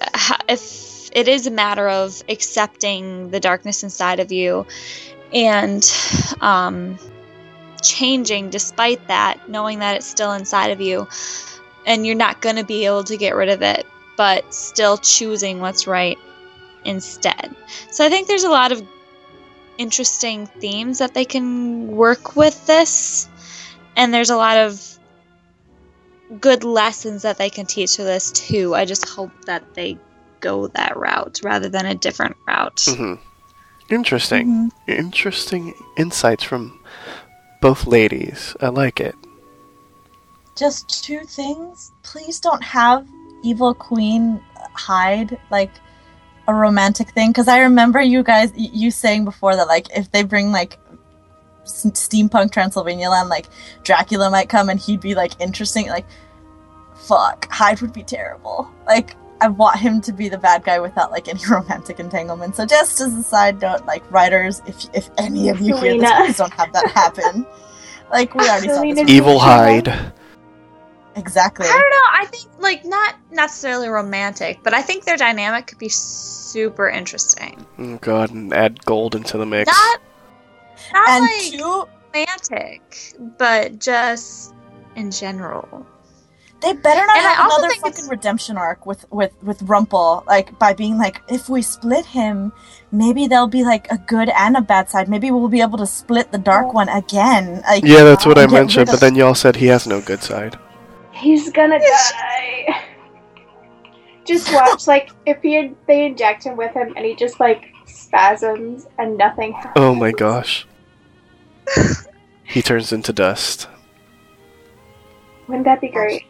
[0.50, 4.66] if it is a matter of accepting the darkness inside of you
[5.34, 5.84] and
[6.42, 6.98] um,
[7.82, 11.08] changing despite that, knowing that it's still inside of you
[11.86, 13.86] and you're not going to be able to get rid of it,
[14.18, 16.18] but still choosing what's right
[16.86, 17.56] instead.
[17.92, 18.82] So I think there's a lot of
[19.78, 23.28] interesting themes that they can work with this,
[23.96, 25.00] and there's a lot of
[26.40, 28.74] good lessons that they can teach to this too.
[28.74, 29.98] I just hope that they
[30.44, 32.76] go that route rather than a different route.
[32.76, 33.16] Mm-hmm.
[33.90, 34.48] Interesting.
[34.48, 34.92] Mm-hmm.
[34.92, 36.80] Interesting insights from
[37.62, 38.56] both ladies.
[38.62, 39.16] I like it.
[40.56, 41.92] Just two things.
[42.04, 43.08] Please don't have
[43.44, 44.42] Evil Queen
[44.74, 45.72] hide like
[46.48, 50.24] a romantic thing because I remember you guys you saying before that like if they
[50.24, 50.78] bring like
[51.64, 53.48] steampunk Transylvania land like
[53.84, 56.06] Dracula might come and he'd be like interesting like
[56.96, 61.12] fuck Hyde would be terrible like I want him to be the bad guy without
[61.12, 62.56] like any romantic entanglement.
[62.56, 66.12] So just as a side note, like writers, if if any of you hear this,
[66.12, 67.46] please don't have that happen.
[68.10, 69.10] like we already Zelena saw this.
[69.10, 70.14] Evil Hyde.
[71.18, 71.68] Exactly.
[71.68, 72.08] I don't know.
[72.14, 77.66] I think like not necessarily romantic, but I think their dynamic could be super interesting.
[77.78, 79.70] Oh god, and add gold into the mix.
[79.70, 80.02] Not,
[80.94, 81.86] not and like two...
[82.14, 84.54] romantic, but just
[84.96, 85.86] in general.
[86.64, 88.10] They better not and have another fucking it's...
[88.10, 92.54] redemption arc with with with Rumple, like by being like, if we split him,
[92.90, 95.10] maybe there'll be like a good and a bad side.
[95.10, 97.62] Maybe we'll be able to split the dark one again.
[97.64, 98.88] Like, yeah, that's what I mentioned.
[98.88, 100.58] But then y'all said he has no good side.
[101.12, 102.82] He's gonna die.
[104.24, 108.88] just watch, like if he they inject him with him and he just like spasms
[108.98, 109.74] and nothing happens.
[109.76, 110.66] Oh my gosh.
[112.46, 113.68] he turns into dust.
[115.48, 116.24] Wouldn't that be great?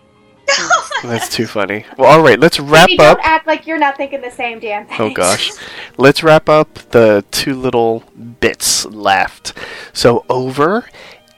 [1.03, 1.85] That's too funny.
[1.97, 3.17] Well, all right, let's wrap Maybe up.
[3.17, 4.97] Don't act like you're not thinking the same damn oh, thing.
[4.99, 5.51] Oh gosh,
[5.97, 8.03] let's wrap up the two little
[8.39, 9.53] bits left.
[9.93, 10.89] So over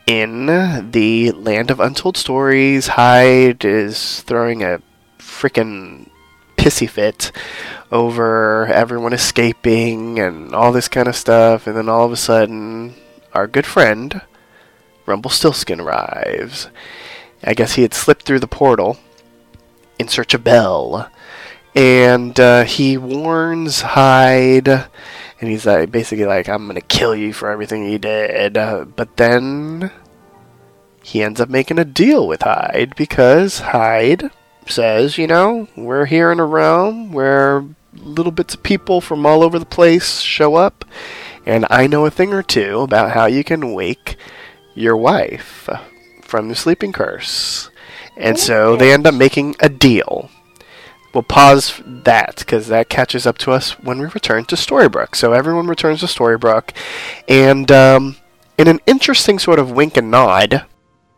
[0.06, 0.45] in
[0.91, 4.82] the land of untold stories, Hyde is throwing a
[5.18, 6.10] freaking
[6.58, 7.32] pissy fit
[7.91, 12.95] over everyone escaping and all this kind of stuff, and then all of a sudden,
[13.34, 14.22] our good friend
[15.06, 16.70] Rumpelstiltskin arrives
[17.44, 18.98] I guess he had slipped through the portal
[20.00, 21.10] in search of Belle.
[21.76, 27.34] And uh, he warns Hyde, and he's like, basically like, I'm going to kill you
[27.34, 28.58] for everything you did.
[28.58, 29.92] Uh, but then
[31.04, 34.32] he ends up making a deal with Hyde because Hyde
[34.68, 39.44] says, you know, we're here in a realm where little bits of people from all
[39.44, 40.86] over the place show up,
[41.46, 44.16] and I know a thing or two about how you can wake
[44.74, 45.70] your wife
[46.26, 47.70] from the sleeping curse.
[48.18, 50.30] And so they end up making a deal.
[51.14, 55.16] We'll pause that because that catches up to us when we return to Storybrooke.
[55.16, 56.72] So everyone returns to Storybrooke,
[57.30, 58.18] and um,
[58.58, 60.66] in an interesting sort of wink and nod,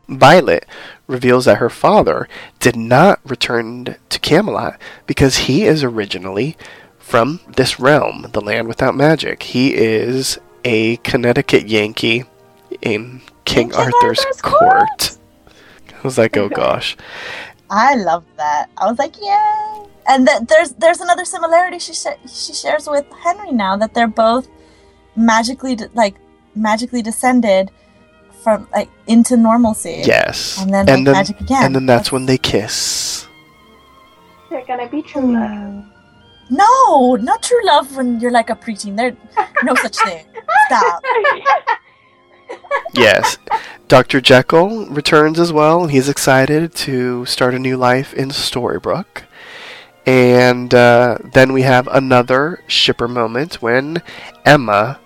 [0.08, 0.66] Violet
[1.08, 2.28] reveals that her father
[2.60, 6.56] did not return to Camelot because he is originally
[6.98, 9.44] from this realm, the land without magic.
[9.44, 12.26] He is a Connecticut Yankee
[12.82, 15.18] in King, Arthur's, Arthur's court.
[15.48, 16.98] I was like, oh gosh.
[17.70, 18.70] I love that.
[18.78, 19.86] I was like, yay!
[20.08, 24.08] And th- there's there's another similarity she sh- she shares with Henry now that they're
[24.08, 24.48] both
[25.16, 26.16] magically de- like
[26.56, 27.72] magically descended
[28.44, 30.04] from like into normalcy.
[30.06, 30.62] Yes.
[30.62, 31.64] And then, and like, then magic again.
[31.66, 33.28] And then that's, that's when they kiss.
[34.50, 35.86] They're gonna be true love.
[36.50, 38.96] No, not true love when you're like a preteen.
[38.96, 39.16] There's
[39.64, 40.26] no such thing.
[40.68, 41.04] Stop.
[42.94, 43.38] yes.
[43.88, 44.20] Dr.
[44.20, 45.84] Jekyll returns as well.
[45.84, 49.24] and He's excited to start a new life in Storybrooke.
[50.06, 54.02] And uh, then we have another shipper moment when
[54.46, 55.00] Emma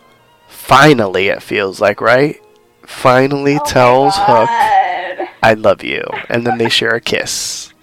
[0.47, 2.39] finally, it feels like, right?
[2.85, 4.49] Finally oh tells Hook,
[5.43, 6.03] I love you.
[6.29, 7.73] And then they share a kiss.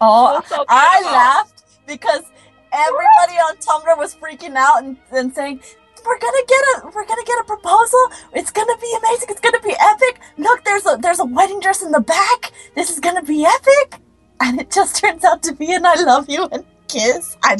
[0.00, 2.24] Oh, so I laughed because
[2.72, 5.60] everybody on Tumblr was freaking out and, and saying,
[6.04, 8.04] "We're gonna get a we're gonna get a proposal.
[8.32, 9.28] It's gonna be amazing.
[9.30, 10.20] It's gonna be epic.
[10.38, 12.52] Look, there's a there's a wedding dress in the back.
[12.74, 14.00] This is gonna be epic."
[14.40, 17.36] And it just turns out to be an "I love you" and kiss.
[17.44, 17.56] I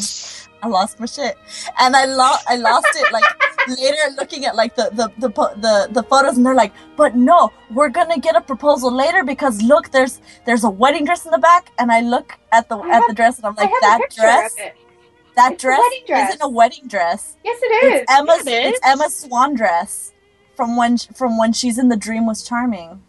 [0.62, 1.38] I lost my shit,
[1.80, 3.24] and I lost I lost it like
[3.78, 5.28] later looking at like the the, the
[5.66, 9.62] the the photos, and they're like, "But no, we're gonna get a proposal later because
[9.62, 12.88] look, there's there's a wedding dress in the back." And I look at the I
[12.88, 14.54] at have- the dress, and I'm like, "That dress.
[15.36, 16.28] That It's dress, dress.
[16.30, 17.36] isn't a wedding dress.
[17.44, 18.00] Yes, it is.
[18.02, 18.80] It's Emma's Yeah, it it's is.
[18.84, 20.12] Emma's swan dress
[20.56, 23.02] from when from when she's in the dream was charming."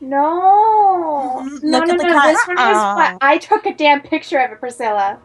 [0.00, 1.42] No.
[1.44, 1.62] Mhm.
[1.62, 2.12] No, Look no, at the no.
[2.12, 2.26] cut.
[2.32, 3.16] This one was Aw.
[3.20, 5.18] I took a damn picture of it, Priscilla.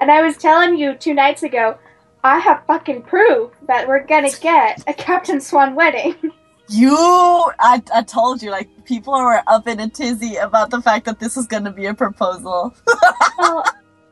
[0.00, 1.76] And I was telling you two nights ago,
[2.22, 6.14] I have fucking proof that we're gonna get a Captain Swan wedding.
[6.70, 11.06] You, I, I told you, like people were up in a tizzy about the fact
[11.06, 12.74] that this was going to be a proposal.
[13.38, 13.64] well,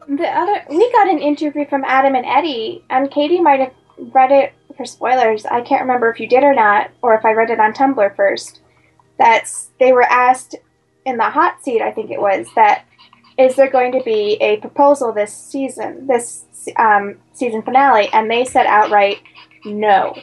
[0.08, 4.30] the other we got an interview from Adam and Eddy, and Katie might have read
[4.30, 5.46] it for spoilers.
[5.46, 8.16] I can't remember if you did or not, or if I read it on Tumblr
[8.16, 8.60] first.
[9.18, 10.54] That's they were asked
[11.06, 12.84] in the hot seat, I think it was, that
[13.38, 16.44] is there going to be a proposal this season, this
[16.76, 19.22] um, season finale, and they said outright
[19.64, 20.16] no.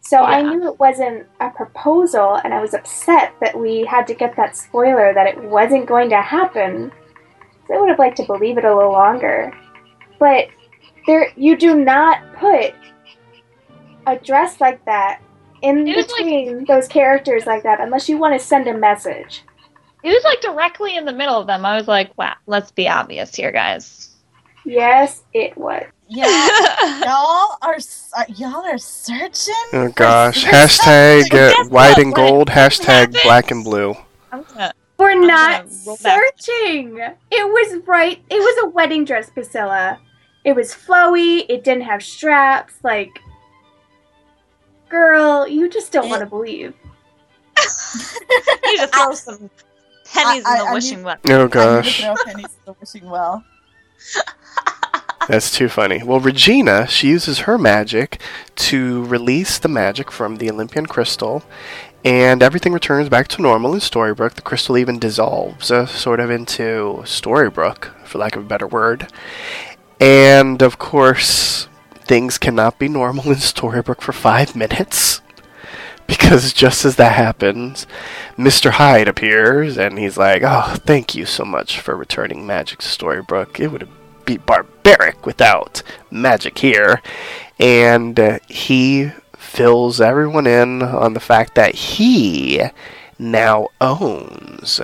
[0.00, 4.14] So I knew it wasn't a proposal, and I was upset that we had to
[4.14, 6.92] get that spoiler that it wasn't going to happen.
[7.66, 9.52] So I would have liked to believe it a little longer.
[10.18, 10.48] But
[11.06, 12.74] there, you do not put
[14.06, 15.20] a dress like that
[15.62, 18.74] in It was like- between those characters like that unless you want to send a
[18.76, 19.42] message.
[20.02, 21.64] It was like directly in the middle of them.
[21.64, 24.10] I was like, wow, let's be obvious here, guys.
[24.66, 25.84] Yes, it was.
[26.08, 26.26] Yeah,
[27.06, 27.76] y'all are
[28.16, 29.54] uh, y'all are searching.
[29.72, 30.44] Oh gosh.
[30.44, 31.66] Hashtag something.
[31.66, 32.48] uh, white and gold.
[32.48, 33.94] Hashtag black and blue.
[34.30, 36.22] I'm gonna- We're I'm not gonna back.
[36.38, 36.98] searching.
[36.98, 38.22] It was right.
[38.30, 39.98] It was a wedding dress, Priscilla.
[40.44, 41.44] It was flowy.
[41.48, 42.74] It didn't have straps.
[42.82, 43.18] Like,
[44.88, 46.74] girl, you just don't want to believe.
[47.56, 49.50] you just throw some
[50.12, 51.16] pennies I- in the I wishing need- well.
[51.28, 52.00] Oh I need to gosh.
[52.02, 53.44] throw pennies to the wishing well.
[55.28, 56.02] That's too funny.
[56.02, 58.20] Well, Regina, she uses her magic
[58.56, 61.42] to release the magic from the Olympian crystal,
[62.04, 64.34] and everything returns back to normal in Storybrooke.
[64.34, 69.10] The crystal even dissolves, uh, sort of into Storybrooke, for lack of a better word.
[69.98, 75.20] And of course, things cannot be normal in Storybrooke for five minutes.
[76.06, 77.86] Because just as that happens,
[78.36, 78.72] Mr.
[78.72, 83.58] Hyde appears and he's like, Oh, thank you so much for returning magic to Storybrooke.
[83.58, 83.88] It would
[84.26, 87.00] be barbaric without magic here.
[87.58, 89.12] And uh, he
[89.54, 92.60] fills everyone in on the fact that he
[93.20, 94.80] now owns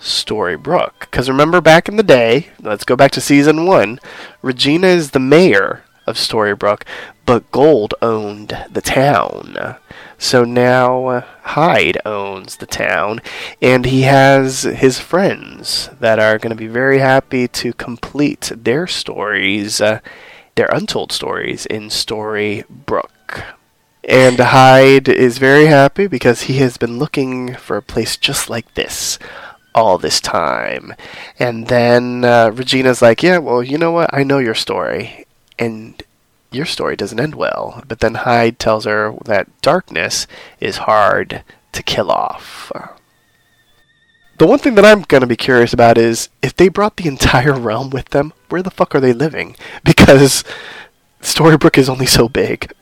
[0.00, 0.98] Storybrooke.
[1.02, 4.00] Because remember back in the day, let's go back to season one,
[4.42, 6.82] Regina is the mayor of Storybrooke,
[7.24, 9.76] but Gold owned the town.
[10.18, 13.20] So now uh, Hyde owns the town,
[13.62, 18.88] and he has his friends that are going to be very happy to complete their
[18.88, 20.00] stories, uh,
[20.56, 23.44] their untold stories in Storybrooke.
[24.10, 28.74] And Hyde is very happy because he has been looking for a place just like
[28.74, 29.20] this
[29.72, 30.94] all this time.
[31.38, 34.12] And then uh, Regina's like, Yeah, well, you know what?
[34.12, 35.26] I know your story.
[35.60, 36.02] And
[36.50, 37.84] your story doesn't end well.
[37.86, 40.26] But then Hyde tells her that darkness
[40.58, 42.72] is hard to kill off.
[44.38, 47.06] The one thing that I'm going to be curious about is if they brought the
[47.06, 49.54] entire realm with them, where the fuck are they living?
[49.84, 50.42] Because
[51.22, 52.72] Storybrooke is only so big.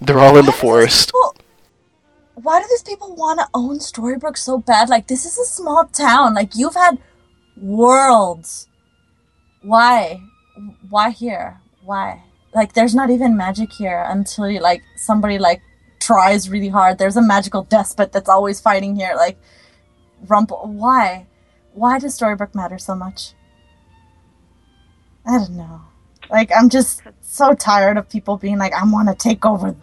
[0.00, 1.06] They're all in the Why do these forest.
[1.08, 1.34] people-
[2.34, 4.88] Why do these people want to own Storybrooke so bad?
[4.88, 6.34] Like, this is a small town.
[6.34, 6.98] Like, you've had
[7.56, 8.66] worlds.
[9.62, 10.20] Why?
[10.90, 11.60] Why here?
[11.84, 12.22] Why?
[12.54, 15.62] Like, there's not even magic here until you, like, somebody, like,
[16.00, 16.98] tries really hard.
[16.98, 19.14] There's a magical despot that's always fighting here.
[19.16, 19.38] Like,
[20.26, 20.60] Rumple.
[20.64, 21.26] Why?
[21.72, 23.32] Why does Storybrooke matter so much?
[25.26, 25.82] I don't know.
[26.30, 29.74] Like, I'm just so tired of people being like, I want to take over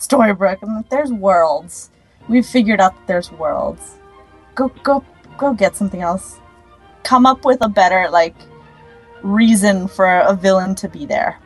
[0.00, 0.58] Storybrooke.
[0.62, 1.90] I'm like, there's worlds.
[2.28, 3.98] We've figured out that there's worlds.
[4.54, 5.04] Go, go,
[5.36, 6.40] go get something else.
[7.02, 8.34] Come up with a better, like,
[9.22, 11.38] reason for a villain to be there.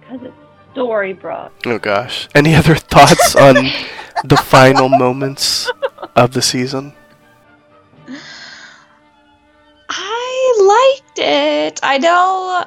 [0.00, 0.36] Because it's
[0.74, 1.50] Storybrooke.
[1.66, 2.28] Oh gosh.
[2.34, 3.54] Any other thoughts on
[4.24, 5.70] the final moments
[6.14, 6.92] of the season?
[9.88, 11.80] I liked it.
[11.82, 12.64] I know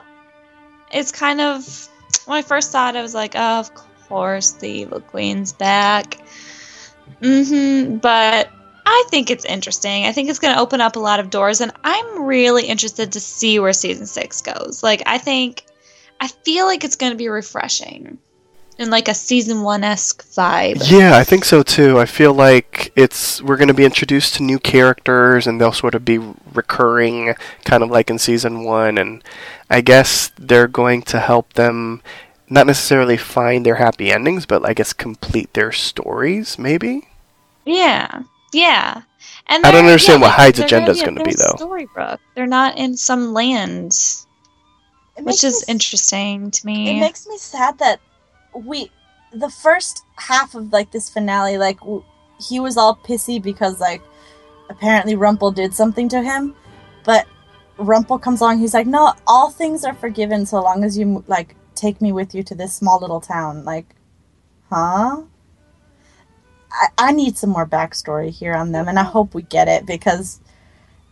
[0.92, 1.90] it's kind of
[2.26, 6.18] when I first saw it, I was like, oh, of course the evil queen's back.
[7.22, 7.98] Mm-hmm.
[7.98, 8.50] But
[8.86, 10.06] I I think it's interesting.
[10.06, 13.14] I think it's going to open up a lot of doors, and I'm really interested
[13.14, 14.84] to see where season six goes.
[14.84, 15.66] Like, I think,
[16.20, 18.20] I feel like it's going to be refreshing
[18.78, 20.84] in like a season one esque vibe.
[20.92, 22.00] Yeah, I think so too.
[22.00, 25.96] I feel like it's we're going to be introduced to new characters, and they'll sort
[25.96, 26.20] of be
[26.54, 27.34] recurring,
[27.66, 28.98] kind of like in season one.
[28.98, 29.24] And
[29.70, 32.04] I guess they're going to help them
[32.52, 37.08] not necessarily find their happy endings, but I guess complete their stories, maybe.
[37.66, 39.04] Yeah, yeah.
[39.48, 41.54] And I don't understand yeah, what Hyde's agenda is gonna be, though.
[41.54, 42.20] Storybrooke.
[42.36, 44.28] They're not in some lands,
[45.16, 46.98] It which is me interesting to me.
[46.98, 48.02] It makes me sad that
[48.54, 48.92] we,
[49.32, 52.04] the first half of like this finale, like w-
[52.38, 54.02] he was all pissy because like
[54.70, 56.54] apparently Rumple did something to him,
[57.06, 57.26] but
[57.78, 58.60] Rumple comes along.
[58.60, 62.36] He's like, no, all things are forgiven so long as you like take me with
[62.36, 63.66] you to this small little town.
[63.66, 63.96] Like,
[64.70, 65.24] huh?
[66.72, 69.86] I, I need some more backstory here on them, and I hope we get it
[69.86, 70.40] because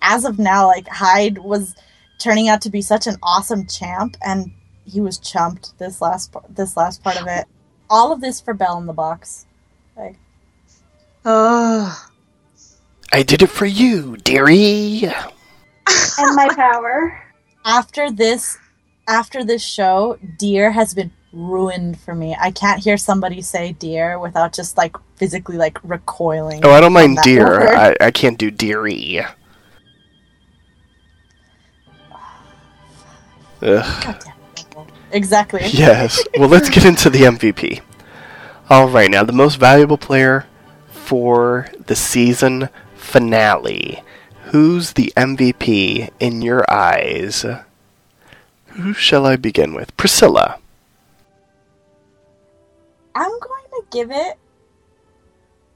[0.01, 1.75] as of now, like Hyde was
[2.19, 4.51] turning out to be such an awesome champ, and
[4.85, 7.45] he was chumped this last par- this last part of it.
[7.89, 9.45] All of this for Belle in the box.
[9.97, 10.15] Like,
[11.25, 12.07] Oh,
[13.11, 15.03] I did it for you, dearie.
[16.19, 17.19] and my power.
[17.65, 18.58] after this,
[19.09, 22.37] after this show, Deer has been ruined for me.
[22.39, 26.63] I can't hear somebody say Deer without just like physically like recoiling.
[26.63, 27.67] Oh, I don't mind dear.
[27.75, 29.19] I, I can't do dearie.
[33.61, 34.03] Ugh.
[34.03, 34.93] God damn it.
[35.11, 35.61] Exactly.
[35.65, 36.23] Yes.
[36.37, 37.81] Well, let's get into the MVP.
[38.69, 40.45] All right, now the most valuable player
[40.91, 44.03] for the season finale.
[44.51, 47.43] Who's the MVP in your eyes?
[48.81, 49.95] Who shall I begin with?
[49.97, 50.59] Priscilla.
[53.15, 54.37] I'm going to give it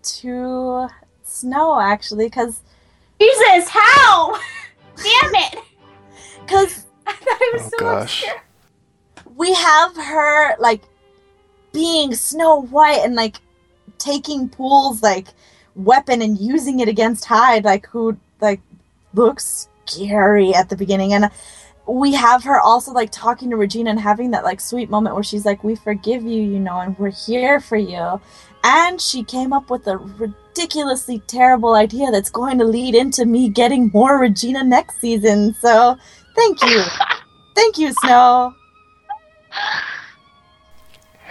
[0.03, 0.87] to
[1.23, 2.59] Snow actually, because
[3.19, 4.33] Jesus, how?
[4.95, 5.59] Damn it!
[6.45, 8.23] because I thought it was Oh so gosh.
[8.23, 8.43] obscure.
[9.35, 10.83] we have her like
[11.71, 13.37] being Snow White and like
[13.97, 15.27] taking Poole's like
[15.75, 18.61] weapon and using it against Hyde, like who like
[19.13, 21.29] looks scary at the beginning, and
[21.85, 25.23] we have her also like talking to Regina and having that like sweet moment where
[25.23, 28.21] she's like, "We forgive you, you know, and we're here for you,"
[28.63, 33.49] and she came up with a ridiculously terrible idea that's going to lead into me
[33.49, 35.53] getting more Regina next season.
[35.59, 35.97] So,
[36.35, 36.83] thank you,
[37.55, 38.55] thank you, Snow.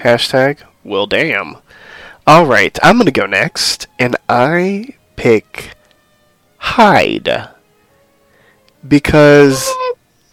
[0.00, 1.56] Hashtag, well, damn.
[2.26, 5.74] All right, I'm going to go next, and I pick
[6.58, 7.48] Hyde.
[8.86, 9.68] Because,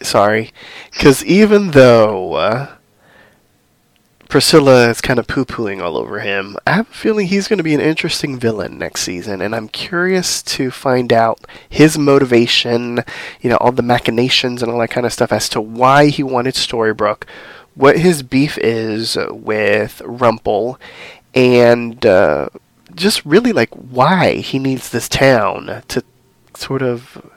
[0.02, 0.52] sorry,
[0.92, 2.76] because even though uh,
[4.28, 7.58] Priscilla is kind of poo pooing all over him, I have a feeling he's going
[7.58, 13.04] to be an interesting villain next season, and I'm curious to find out his motivation,
[13.40, 16.22] you know, all the machinations and all that kind of stuff as to why he
[16.22, 17.24] wanted Storybrooke
[17.74, 20.78] what his beef is with Rumple,
[21.34, 22.48] and uh,
[22.94, 26.04] just really like why he needs this town to
[26.54, 27.30] sort of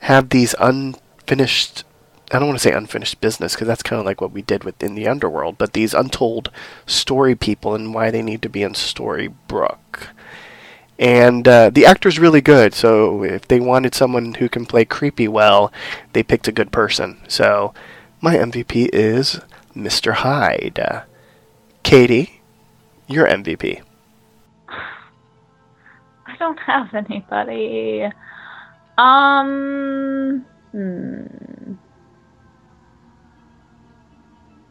[0.00, 1.84] have these unfinished.
[2.30, 4.64] I don't want to say unfinished business because that's kind of like what we did
[4.64, 6.50] within the underworld, but these untold
[6.86, 10.08] story people and why they need to be in Storybrooke.
[10.98, 15.28] And uh, the actor's really good, so if they wanted someone who can play creepy
[15.28, 15.72] well,
[16.12, 17.18] they picked a good person.
[17.28, 17.72] So
[18.20, 19.40] my MVP is
[19.76, 20.12] Mr.
[20.12, 21.04] Hyde.
[21.84, 22.42] Katie,
[23.06, 23.80] your MVP.
[24.68, 28.10] I don't have anybody.
[28.98, 30.44] Um.
[30.72, 31.74] Hmm.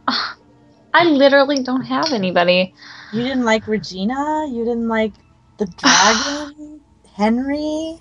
[0.08, 2.74] I literally don't have anybody.
[3.14, 4.48] You didn't like Regina?
[4.50, 5.14] You didn't like
[5.58, 6.82] the dragon?
[7.16, 8.00] Henry?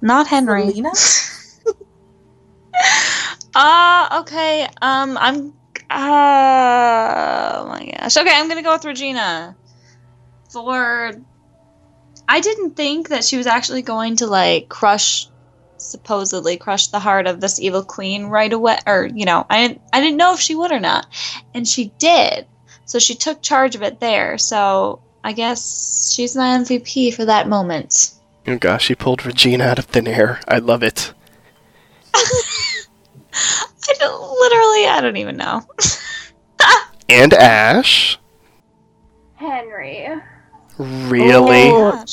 [0.00, 0.72] Not Henry.
[0.72, 0.92] Zelena?
[3.54, 4.66] Uh, okay.
[4.80, 5.52] Um, I'm.
[5.90, 8.16] Uh, oh my gosh.
[8.16, 9.54] Okay, I'm gonna go with Regina.
[10.50, 11.12] For.
[12.28, 15.28] I didn't think that she was actually going to, like, crush.
[15.82, 19.82] Supposedly crush the heart of this evil queen right away, or you know, I didn't,
[19.92, 21.06] I didn't know if she would or not,
[21.54, 22.46] and she did.
[22.84, 24.38] So she took charge of it there.
[24.38, 28.12] So I guess she's my MVP for that moment.
[28.46, 30.40] Oh gosh, she pulled Regina out of thin air.
[30.48, 31.12] I love it.
[32.14, 35.62] I don't, literally, I don't even know.
[37.12, 38.18] And Ash.
[39.34, 40.08] Henry.
[40.78, 41.68] Really?
[41.70, 42.04] Oh.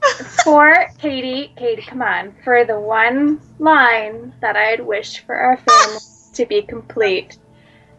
[0.00, 0.26] Gosh.
[0.44, 2.34] For Katie, Katie, come on.
[2.44, 5.98] For the one line that I had wished for our family
[6.34, 7.38] to be complete.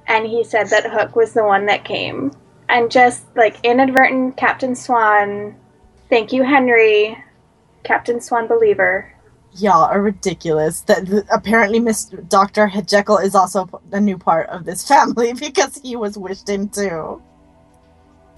[0.07, 2.31] And he said that Hook was the one that came.
[2.69, 5.55] And just like inadvertent Captain Swan
[6.11, 7.17] Thank you, Henry.
[7.85, 9.15] Captain Swan Believer.
[9.53, 10.81] Y'all are ridiculous.
[10.81, 15.77] That that apparently Miss Doctor Jekyll is also a new part of this family because
[15.77, 17.21] he was wished in too.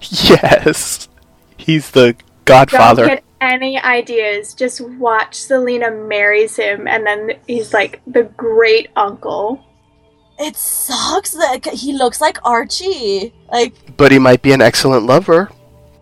[0.00, 1.08] Yes.
[1.56, 3.06] He's the Don't godfather.
[3.06, 4.54] get any ideas.
[4.54, 9.64] Just watch Zelena marries him, and then he's like the great uncle.
[10.38, 13.32] It sucks that he looks like Archie.
[13.52, 15.50] Like, But he might be an excellent lover.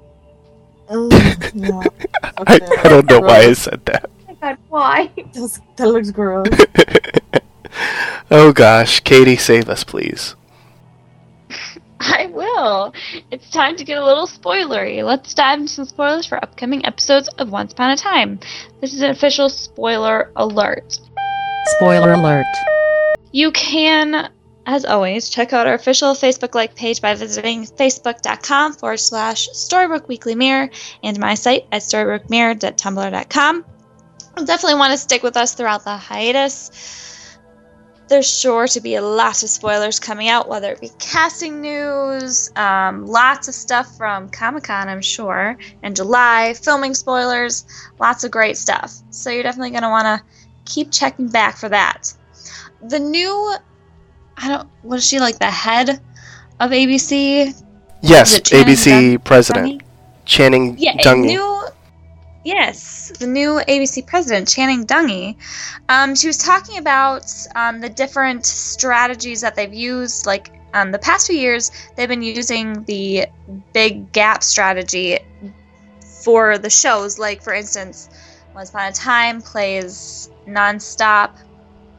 [0.88, 1.82] mm, no.
[2.22, 2.66] I, Okay.
[2.84, 4.08] I don't know why I said that.
[4.28, 5.10] Oh god, why?
[5.16, 6.48] That's- that looks gross.
[8.30, 10.34] oh gosh, Katie, save us, please.
[12.04, 12.92] I will.
[13.30, 15.04] It's time to get a little spoilery.
[15.04, 18.40] Let's dive into some spoilers for upcoming episodes of Once Upon a Time.
[18.80, 20.98] This is an official spoiler alert.
[21.76, 22.46] Spoiler alert.
[23.30, 24.32] You can,
[24.66, 30.08] as always, check out our official Facebook like page by visiting facebook.com forward slash Storybrooke
[30.08, 30.70] Weekly Mirror
[31.04, 33.64] and my site at storybookmirror.tumblr.com.
[34.36, 37.21] You'll definitely want to stick with us throughout the hiatus.
[38.12, 42.50] There's sure to be a lot of spoilers coming out, whether it be casting news,
[42.56, 47.64] um, lots of stuff from Comic Con, I'm sure, in July, filming spoilers,
[47.98, 48.92] lots of great stuff.
[49.08, 50.22] So you're definitely going to want to
[50.66, 52.12] keep checking back for that
[52.82, 53.54] the new
[54.36, 55.88] I don't what is she like the head
[56.60, 57.54] of ABC?
[58.02, 59.82] Yes, Is it Channing ABC Dun- president?
[60.26, 61.26] Channing Yeah, a Dungey.
[61.26, 61.51] new
[62.44, 65.36] Yes, the new ABC president, Channing Dungey.
[65.88, 67.24] Um, she was talking about
[67.54, 70.26] um, the different strategies that they've used.
[70.26, 73.26] Like um, the past few years, they've been using the
[73.72, 75.18] big gap strategy
[76.24, 77.16] for the shows.
[77.16, 78.08] Like, for instance,
[78.54, 81.36] Once Upon a Time plays nonstop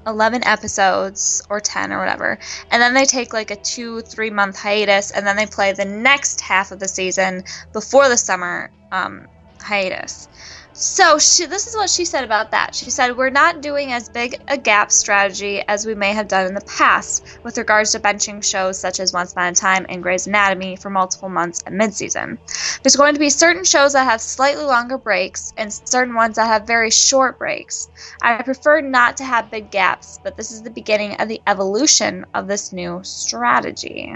[0.05, 2.37] 11 episodes or 10 or whatever.
[2.69, 5.85] And then they take like a two, three month hiatus and then they play the
[5.85, 9.27] next half of the season before the summer um,
[9.63, 10.27] hiatus.
[10.75, 12.73] So she, this is what she said about that.
[12.73, 16.47] She said, We're not doing as big a gap strategy as we may have done
[16.47, 20.01] in the past with regards to benching shows such as Once Upon a Time and
[20.01, 22.39] Grey's Anatomy for multiple months at midseason.
[22.81, 26.47] There's going to be certain shows that have slightly longer breaks and certain ones that
[26.47, 27.87] have very short breaks.
[28.23, 32.25] I prefer not to have big gaps, but this is the beginning of the evolution
[32.33, 34.11] of this new strategy.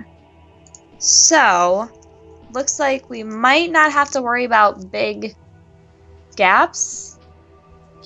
[0.98, 1.88] So,
[2.54, 5.36] looks like we might not have to worry about big
[6.36, 7.18] gaps.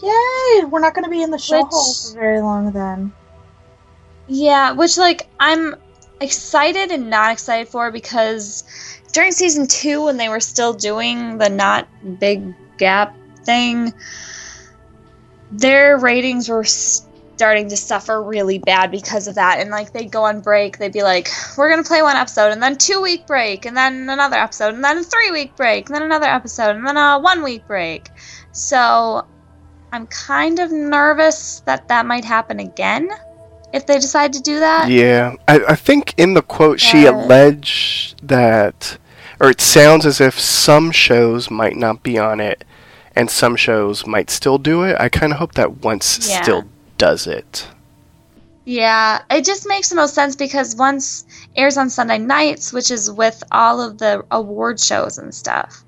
[0.01, 0.65] Yay!
[0.65, 3.13] We're not going to be in the show Which- hole for very long then.
[4.27, 5.75] Yeah, which like I'm
[6.21, 8.63] excited and not excited for because
[9.11, 11.87] during season 2 when they were still doing the not
[12.19, 13.93] big gap thing,
[15.51, 16.63] their ratings were
[17.41, 19.59] starting to suffer really bad because of that.
[19.59, 21.27] And like they'd go on break, they'd be like,
[21.57, 24.83] "We're gonna play one episode, and then two week break, and then another episode, and
[24.83, 28.09] then a three week break, and then another episode, and then a one week break."
[28.51, 29.25] So
[29.91, 33.09] I'm kind of nervous that that might happen again
[33.73, 34.89] if they decide to do that.
[34.89, 38.99] Yeah, I, I think in the quote she alleged that,
[39.39, 42.63] or it sounds as if some shows might not be on it,
[43.15, 44.95] and some shows might still do it.
[44.99, 46.43] I kind of hope that once Yeah.
[46.43, 46.65] still
[47.01, 47.67] does it.
[48.63, 51.25] Yeah, it just makes the most sense because once
[51.55, 55.83] airs on Sunday nights, which is with all of the award shows and stuff,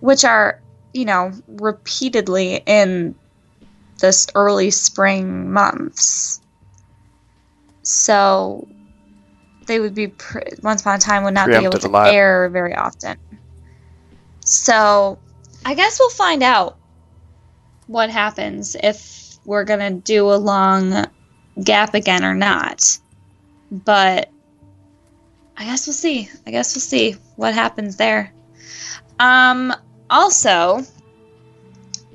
[0.00, 0.60] which are,
[0.92, 3.14] you know, repeatedly in
[4.00, 6.40] this early spring months.
[7.82, 8.66] So
[9.68, 12.74] they would be, pre- Once Upon a Time would not be able to air very
[12.74, 13.16] often.
[14.40, 15.20] So
[15.64, 16.78] I guess we'll find out
[17.86, 21.06] what happens if we're going to do a long
[21.62, 22.98] gap again or not.
[23.70, 24.30] But
[25.56, 26.28] I guess we'll see.
[26.46, 28.32] I guess we'll see what happens there.
[29.18, 29.72] Um,
[30.10, 30.82] also,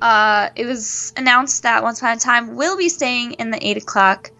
[0.00, 3.78] uh, it was announced that Once Upon a Time will be staying in the 8
[3.78, 4.30] o'clock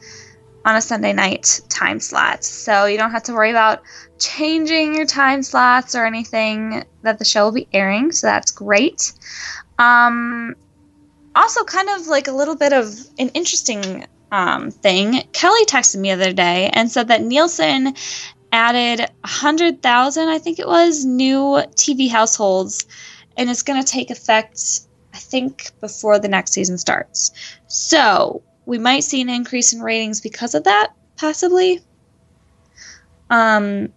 [0.64, 2.45] on a Sunday night time slot.
[2.45, 3.82] So you don't have to worry about
[4.18, 8.12] changing your time slots or anything that the show will be airing.
[8.12, 9.12] So that's great.
[9.79, 10.54] Um,
[11.34, 15.22] also, kind of like a little bit of an interesting um, thing.
[15.33, 17.95] Kelly texted me the other day and said that Nielsen
[18.53, 22.87] added 100,000, I think it was, new TV households,
[23.37, 24.80] and it's going to take effect,
[25.14, 27.33] I think, before the next season starts.
[27.67, 31.80] So we might see an increase in ratings because of that, possibly.
[33.30, 33.92] Um,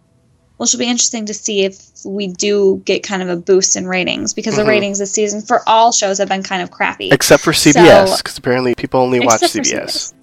[0.57, 3.87] which will be interesting to see if we do get kind of a boost in
[3.87, 4.57] ratings because Mhm.
[4.57, 7.09] the ratings this season for all shows have been kind of crappy.
[7.11, 10.13] Except for CBS, because apparently people only watch for CBS.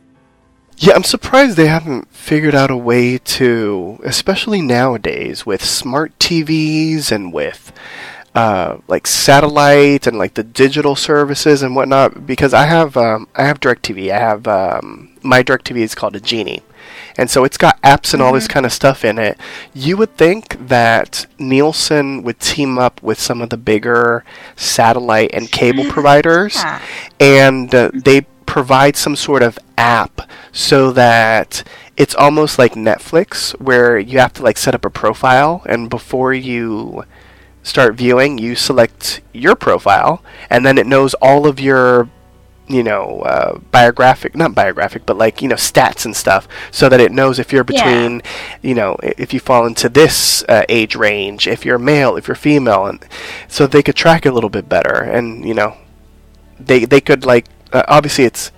[0.78, 7.12] Yeah, I'm surprised they haven't figured out a way to, especially nowadays with smart TVs
[7.12, 7.72] and with
[8.34, 13.44] uh, like satellite and like the digital services and whatnot because I have um, I
[13.44, 14.10] have DirecTV.
[14.10, 16.62] I have um, my DirecTV is called a Genie,
[17.16, 19.38] and so it's got apps and all this kind of stuff in it.
[19.74, 24.24] You would think that Nielsen would team up with some of the bigger
[24.56, 26.80] satellite and cable providers, Yeah.
[27.20, 30.22] and uh, they provide some sort of app
[30.52, 31.64] so that
[31.96, 36.34] it's almost like Netflix where you have to like set up a profile and before
[36.34, 37.04] you
[37.62, 42.08] start viewing you select your profile and then it knows all of your
[42.72, 47.00] you know uh, biographic not biographic but like you know stats and stuff so that
[47.00, 47.84] it knows if you're Yeah.
[47.84, 48.22] between
[48.62, 52.34] you know if you fall into this uh, age range if you're male if you're
[52.34, 53.04] female and
[53.48, 55.76] so they could track it a little bit better and you know
[56.58, 58.50] they they could like uh, obviously it's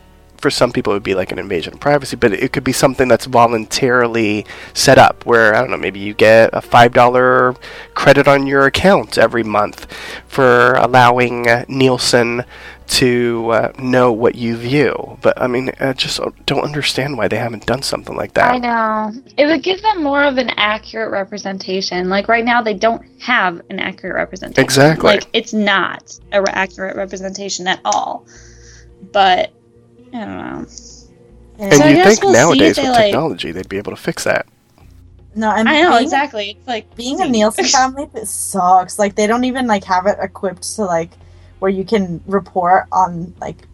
[0.44, 2.70] for some people it would be like an invasion of privacy but it could be
[2.70, 4.44] something that's voluntarily
[4.74, 7.54] set up where i don't know maybe you get a five dollar
[7.94, 9.90] credit on your account every month
[10.28, 12.44] for allowing uh, nielsen
[12.86, 17.38] to uh, know what you view but i mean i just don't understand why they
[17.38, 19.10] haven't done something like that I know.
[19.38, 22.10] It would give them more of an accurate representation.
[22.10, 24.62] Like right now, they don't have an accurate representation.
[24.62, 25.08] Exactly.
[25.08, 28.26] Like it's not a re- accurate representation at all.
[29.12, 29.50] But
[30.14, 30.66] I don't know.
[31.58, 33.92] and So you think we'll see if nowadays they, with like- technology they'd be able
[33.92, 34.46] to fix that
[35.34, 36.50] No, and I know being, exactly.
[36.50, 38.98] It's like Being a Nielsen family, it sucks.
[38.98, 41.10] Like they don't even like have it equipped to like
[41.58, 43.66] where you can report on like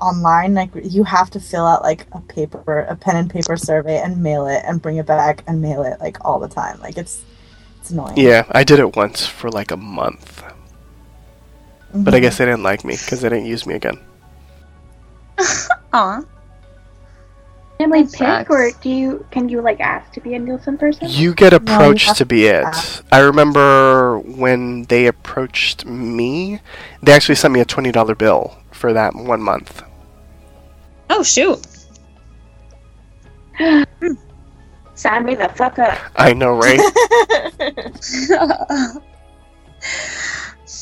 [0.00, 0.54] online.
[0.54, 4.22] Like you have to fill out like a paper, a pen and paper survey, and
[4.22, 6.78] mail it, and bring it back and mail it like all the time.
[6.80, 7.22] Like it's
[7.80, 8.16] it's annoying.
[8.16, 10.42] yeah i did it once for like a month
[11.92, 12.22] but i Mhm.
[12.22, 13.98] guess they didn't like me because they didn't use me again
[15.92, 16.20] Aw.
[17.78, 18.50] Family That pick, sucks.
[18.50, 21.08] or do you can you like ask to be a Nielsen person?
[21.10, 22.64] You get you approached have to be it.
[22.64, 23.04] ask.
[23.10, 26.60] I remember when they approached me,
[27.02, 29.82] they actually sent me a twenty dollar bill for that one month.
[31.10, 31.60] Oh shoot.
[34.94, 35.98] Sign me the fuck up.
[36.14, 36.78] I know, right?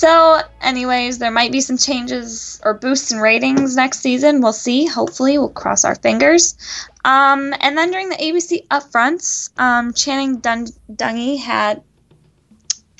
[0.02, 4.40] so, anyways, there might be some changes or boosts in ratings next season.
[4.40, 4.84] We'll see.
[4.84, 6.56] Hopefully, we'll cross our fingers.
[7.04, 11.84] Um, and then during the ABC upfronts, um, Channing Dun- Dungey had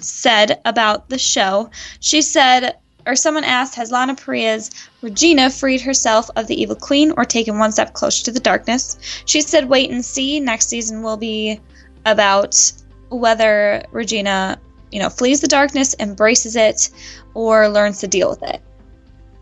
[0.01, 1.71] said about the show.
[1.99, 4.71] She said, or someone asked, has Lana Parrilla's
[5.01, 8.97] Regina freed herself of the evil queen or taken one step closer to the darkness?
[9.25, 10.39] She said, wait and see.
[10.39, 11.59] Next season will be
[12.07, 12.73] about
[13.09, 14.61] whether Regina,
[14.93, 16.91] you know, flees the darkness, embraces it,
[17.35, 18.61] or learns to deal with it.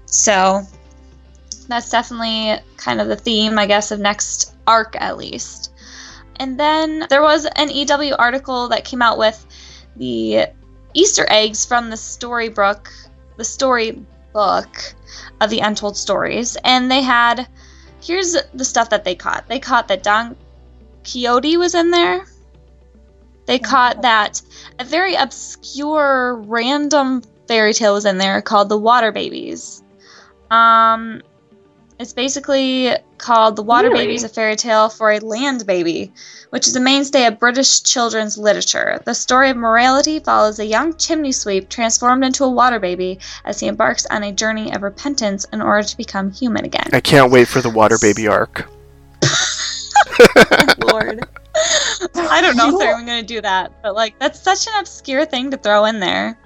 [0.07, 0.63] So
[1.69, 5.73] that's definitely kind of the theme, I guess, of next arc at least.
[6.37, 9.45] And then there was an EW article that came out with
[9.97, 10.47] the
[10.95, 12.91] Easter eggs from the storybook,
[13.37, 14.95] the storybook
[15.41, 17.47] of the Untold Stories, and they had
[18.01, 19.47] here's the stuff that they caught.
[19.49, 20.37] They caught that Don
[21.05, 22.25] Quixote was in there.
[23.51, 24.41] They caught that
[24.79, 29.83] a very obscure random fairy tale was in there called The Water Babies.
[30.53, 31.21] Um
[31.99, 34.07] it's basically called The Water Really?
[34.07, 36.13] Babies, a fairy tale for a land baby,
[36.51, 39.01] which is a mainstay of British children's literature.
[39.05, 43.59] The story of morality follows a young chimney sweep transformed into a water baby as
[43.59, 46.91] he embarks on a journey of repentance in order to become human again.
[46.93, 48.71] I can't wait for the water baby arc.
[50.79, 51.27] Lord.
[52.31, 54.75] I don't know if they're even going to do that, but like that's such an
[54.81, 56.39] obscure thing to throw in there.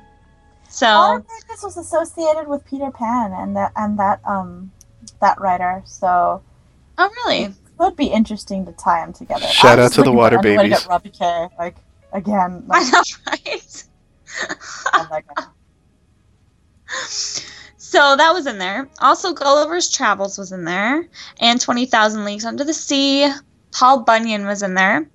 [0.95, 4.73] I So, think this was associated with Peter Pan and that and that um
[5.20, 5.82] that writer.
[5.86, 6.43] So
[6.99, 7.55] oh really?
[7.78, 9.49] it would be interesting to tie them together.
[9.49, 10.69] Shout out to the water anybody to babies.
[10.69, 11.77] get Robbie Kay, like
[12.12, 12.65] again.
[12.70, 13.85] I Like, know, right?
[14.97, 15.45] love that guy.
[17.77, 18.89] So that was in there.
[19.01, 21.09] Also, Gulliver's Travels was in there,
[21.39, 23.32] and Twenty Thousand Leagues Under the Sea.
[23.75, 25.09] Paul Bunyan was in there.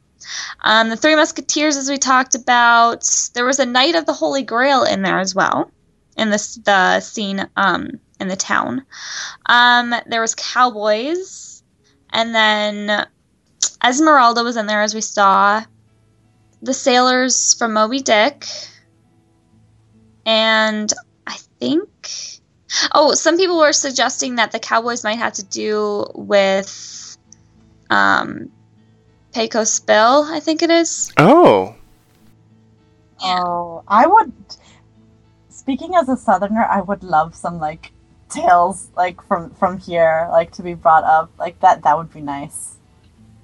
[0.61, 3.29] Um, the Three Musketeers, as we talked about.
[3.33, 5.71] There was a Knight of the Holy Grail in there as well,
[6.17, 8.85] in this the scene um, in the town.
[9.45, 11.63] Um, there was Cowboys,
[12.11, 13.07] and then
[13.83, 15.63] Esmeralda was in there, as we saw.
[16.61, 18.45] The sailors from Moby Dick,
[20.25, 20.91] and
[21.25, 21.87] I think
[22.93, 26.98] Oh, some people were suggesting that the Cowboys might have to do with
[27.89, 28.49] um
[29.33, 31.11] Pecos Bill, I think it is.
[31.17, 31.75] Oh,
[33.21, 34.31] Oh, I would.
[35.49, 37.91] Speaking as a Southerner, I would love some like
[38.29, 41.29] tales like from from here, like to be brought up.
[41.37, 42.77] Like that, that would be nice.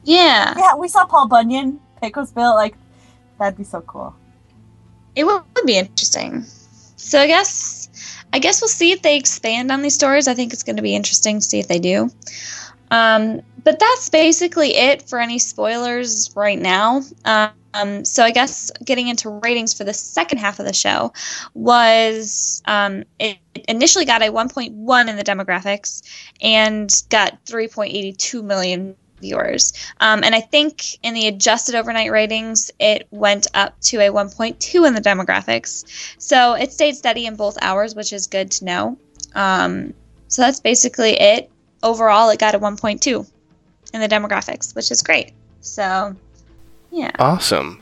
[0.03, 0.53] Yeah.
[0.57, 2.53] Yeah, we saw Paul Bunyan, Pecos Bill.
[2.55, 2.75] Like
[3.37, 4.15] that'd be so cool.
[5.15, 6.43] It would, would be interesting.
[6.95, 7.89] so I guess
[8.33, 10.27] I guess we'll see if they expand on these stories.
[10.27, 12.09] I think it's going to be interesting to see if they do.
[12.91, 17.01] Um, but that's basically it for any spoilers right now.
[17.25, 21.11] Um, so I guess getting into ratings for the second half of the show
[21.55, 23.37] was um, it
[23.67, 26.03] initially got a 1.1 in the demographics
[26.41, 29.73] and got 3.82 million viewers.
[29.99, 34.87] Um, and I think in the adjusted overnight ratings, it went up to a 1.2
[34.87, 35.85] in the demographics.
[36.21, 38.97] So it stayed steady in both hours, which is good to know.
[39.33, 39.95] Um,
[40.27, 41.49] so that's basically it.
[41.81, 43.27] Overall, it got a 1.2
[43.95, 45.31] in the demographics, which is great.
[45.61, 46.15] So,
[46.95, 47.11] yeah.
[47.19, 47.81] Awesome.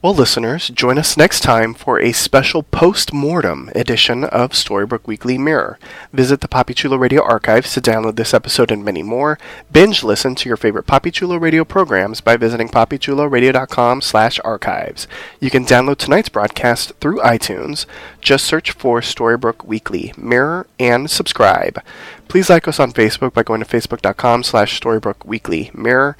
[0.00, 5.78] Well, listeners, join us next time for a special post-mortem edition of Storybrooke Weekly Mirror.
[6.12, 9.38] Visit the Poppy Chulo Radio archives to download this episode and many more.
[9.72, 15.08] Binge listen to your favorite Poppy Chulo Radio programs by visiting poppychuloradio.com slash archives.
[15.40, 17.86] You can download tonight's broadcast through iTunes.
[18.20, 21.82] Just search for Storybrooke Weekly Mirror and subscribe.
[22.28, 26.16] Please like us on Facebook by going to facebook.com slash Storybrooke Weekly Mirror.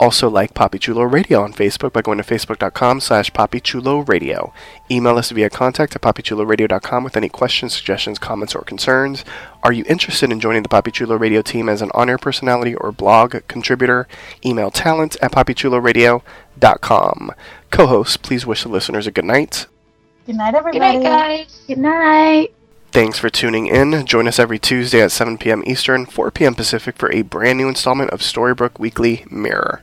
[0.00, 4.52] Also like Poppy Chulo Radio on Facebook by going to facebook.com slash poppychulo
[4.90, 9.24] Email us via contact at poppychuloradio.com with any questions, suggestions, comments, or concerns.
[9.64, 12.92] Are you interested in joining the Poppy Chulo Radio team as an on-air personality or
[12.92, 14.06] blog contributor?
[14.46, 17.32] Email talent at poppychuloradio.com.
[17.70, 19.66] Co-hosts, please wish the listeners a good night.
[20.26, 20.78] Good night, everybody.
[20.78, 21.04] Good night,
[21.48, 21.60] guys.
[21.66, 22.54] Good night.
[22.92, 24.06] Thanks for tuning in.
[24.06, 25.64] Join us every Tuesday at 7 p.m.
[25.66, 26.54] Eastern, 4 p.m.
[26.54, 29.82] Pacific for a brand new installment of Storybrooke Weekly Mirror.